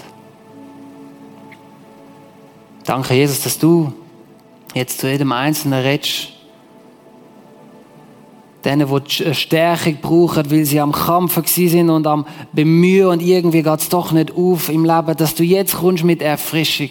Danke, 2.85 3.15
Jesus, 3.15 3.43
dass 3.43 3.59
du 3.59 3.93
jetzt 4.75 4.99
zu 4.99 5.11
jedem 5.11 5.33
Einzelnen 5.33 5.83
redest 5.83 6.40
denen, 8.65 8.89
die 8.89 9.25
eine 9.25 9.35
Stärkung 9.35 9.99
brauchen, 10.01 10.51
weil 10.51 10.65
sie 10.65 10.81
am 10.81 10.93
Kampfen 10.93 11.45
sind 11.47 11.91
und 11.91 12.07
am 12.07 12.27
Bemühen 12.53 13.07
und 13.07 13.23
irgendwie 13.23 13.63
geht 13.63 13.81
es 13.81 13.89
doch 13.89 14.13
nicht 14.13 14.35
auf 14.37 14.69
im 14.69 14.85
Leben, 14.85 15.17
dass 15.17 15.35
du 15.35 15.43
jetzt 15.43 15.77
kommst 15.77 16.05
mit 16.05 16.23
Erfrischung, 16.23 16.91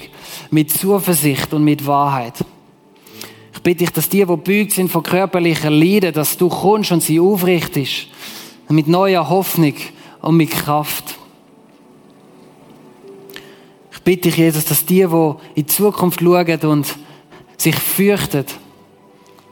mit 0.51 0.71
Zuversicht 0.71 1.53
und 1.53 1.63
mit 1.63 1.85
Wahrheit. 1.85 2.33
Ich 3.53 3.61
bitte 3.61 3.79
dich, 3.79 3.91
dass 3.91 4.09
die, 4.09 4.25
die 4.25 4.37
bügt 4.37 4.71
sind 4.71 4.89
von 4.89 5.03
körperlicher 5.03 5.69
Leiden, 5.69 6.13
dass 6.13 6.37
du 6.37 6.49
kommst 6.49 6.91
und 6.91 7.03
sie 7.03 7.19
aufrichtest, 7.19 8.07
mit 8.69 8.87
neuer 8.87 9.29
Hoffnung 9.29 9.73
und 10.21 10.37
mit 10.37 10.51
Kraft. 10.51 11.17
Ich 13.91 13.99
bitte 14.01 14.29
dich, 14.29 14.37
Jesus, 14.37 14.65
dass 14.65 14.85
die, 14.85 15.05
die 15.05 15.05
in 15.05 15.35
die 15.55 15.65
Zukunft 15.65 16.21
schauen 16.21 16.59
und 16.61 16.95
sich 17.57 17.75
fürchten, 17.75 18.45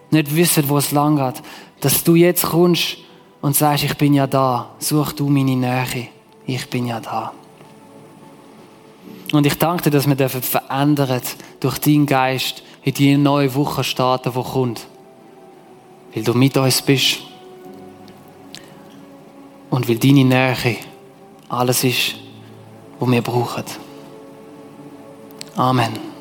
nicht 0.09 0.35
wissen, 0.35 0.69
wo 0.69 0.77
es 0.77 0.91
lang 0.91 1.17
geht, 1.17 1.43
dass 1.79 2.03
du 2.03 2.15
jetzt 2.15 2.43
kommst 2.43 2.97
und 3.41 3.55
sagst, 3.55 3.83
ich 3.83 3.97
bin 3.97 4.13
ja 4.13 4.27
da, 4.27 4.69
such 4.79 5.13
du 5.13 5.29
meine 5.29 5.55
Nähe, 5.55 6.07
ich 6.45 6.69
bin 6.69 6.87
ja 6.87 6.99
da. 6.99 7.33
Und 9.31 9.45
ich 9.45 9.57
danke 9.57 9.83
dir, 9.83 9.91
dass 9.91 10.07
wir 10.07 10.15
dürfen 10.15 10.41
verändern 10.41 11.21
durch 11.59 11.79
deinen 11.79 12.05
Geist 12.05 12.63
in 12.83 12.93
die 12.93 13.17
neue 13.17 13.53
Woche 13.53 13.83
starten, 13.83 14.31
die 14.33 14.41
kommt. 14.41 14.87
Weil 16.13 16.23
du 16.23 16.33
mit 16.33 16.55
uns 16.55 16.81
bist. 16.81 17.19
Und 19.69 19.89
weil 19.89 19.97
deine 19.97 20.23
Nähe 20.23 20.77
alles 21.49 21.83
ist, 21.83 22.15
was 22.99 23.11
wir 23.11 23.21
brauchen. 23.21 23.65
Amen. 25.55 26.16